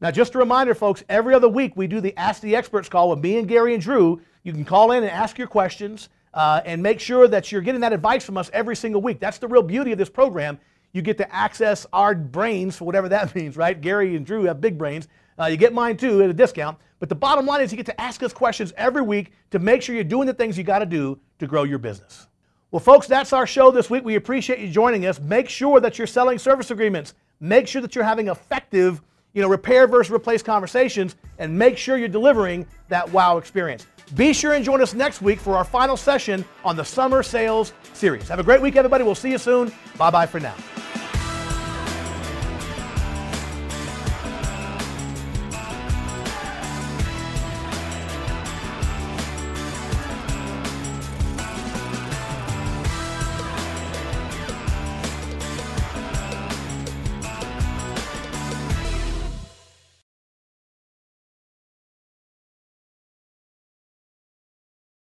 Now, 0.02 0.10
just 0.10 0.34
a 0.34 0.40
reminder, 0.40 0.74
folks, 0.74 1.04
every 1.08 1.36
other 1.36 1.48
week 1.48 1.78
we 1.78 1.86
do 1.86 2.02
the 2.02 2.18
Ask 2.18 2.42
the 2.42 2.56
Experts 2.56 2.90
call 2.90 3.12
with 3.12 3.20
me 3.20 3.38
and 3.38 3.48
Gary 3.48 3.76
and 3.76 3.84
Drew. 3.84 4.20
You 4.42 4.52
can 4.52 4.66
call 4.66 4.92
in 4.92 5.04
and 5.04 5.12
ask 5.12 5.38
your 5.38 5.48
questions 5.48 6.10
uh, 6.34 6.62
and 6.66 6.82
make 6.82 7.00
sure 7.00 7.28
that 7.28 7.52
you're 7.52 7.62
getting 7.62 7.82
that 7.82 7.94
advice 7.94 8.26
from 8.26 8.38
us 8.38 8.50
every 8.54 8.76
single 8.76 9.02
week. 9.02 9.20
That's 9.20 9.38
the 9.38 9.48
real 9.48 9.64
beauty 9.64 9.92
of 9.92 9.98
this 9.98 10.10
program. 10.10 10.60
You 10.92 11.02
get 11.02 11.18
to 11.18 11.36
access 11.36 11.86
our 11.94 12.16
brains 12.16 12.78
for 12.78 12.86
whatever 12.86 13.10
that 13.10 13.34
means, 13.36 13.58
right? 13.58 13.80
Gary 13.80 14.16
and 14.16 14.26
Drew 14.26 14.44
have 14.46 14.62
big 14.62 14.78
brains. 14.78 15.08
Uh, 15.40 15.46
you 15.46 15.58
get 15.58 15.74
mine 15.74 15.98
too 15.98 16.22
at 16.22 16.30
a 16.30 16.34
discount. 16.34 16.78
But 17.00 17.10
the 17.10 17.16
bottom 17.16 17.46
line 17.46 17.62
is 17.62 17.72
you 17.72 17.78
get 17.78 17.88
to 17.88 18.02
ask 18.02 18.24
us 18.24 18.32
questions 18.32 18.72
every 18.78 19.02
week 19.02 19.34
to 19.52 19.60
make 19.60 19.82
sure 19.82 19.94
you're 19.94 20.06
doing 20.06 20.26
the 20.26 20.34
things 20.34 20.58
you 20.58 20.64
got 20.64 20.80
to 20.80 20.86
do 20.86 21.20
to 21.40 21.48
grow 21.48 21.64
your 21.64 21.80
business. 21.80 22.28
Well, 22.72 22.80
folks, 22.80 23.08
that's 23.08 23.34
our 23.34 23.46
show 23.46 23.70
this 23.72 23.90
week. 23.90 24.06
We 24.06 24.16
appreciate 24.16 24.60
you 24.60 24.70
joining 24.70 25.06
us. 25.06 25.20
Make 25.20 25.50
sure 25.50 25.80
that 25.80 25.98
you're 25.98 26.08
selling 26.08 26.40
service 26.40 26.72
agreements. 26.72 27.14
Make 27.40 27.68
sure 27.68 27.82
that 27.82 27.94
you're 27.94 28.06
having 28.06 28.30
effective, 28.30 29.02
you 29.34 29.42
know, 29.42 29.50
repair 29.50 29.86
versus 29.86 30.12
replace 30.12 30.42
conversations, 30.42 31.16
and 31.40 31.56
make 31.56 31.78
sure 31.78 31.98
you're 31.98 32.08
delivering 32.08 32.66
that 32.88 33.12
wow 33.12 33.38
experience. 33.38 33.86
Be 34.16 34.34
sure 34.34 34.54
and 34.54 34.64
join 34.64 34.82
us 34.82 34.94
next 34.94 35.22
week 35.22 35.40
for 35.40 35.56
our 35.56 35.64
final 35.64 35.98
session 35.98 36.46
on 36.64 36.76
the 36.76 36.84
Summer 36.84 37.24
Sales 37.24 37.74
Series. 37.94 38.28
Have 38.28 38.40
a 38.40 38.44
great 38.44 38.62
week, 38.62 38.76
everybody. 38.76 39.04
We'll 39.04 39.16
see 39.16 39.32
you 39.32 39.38
soon. 39.38 39.72
Bye 39.98 40.12
bye 40.12 40.26
for 40.26 40.40
now. 40.40 40.56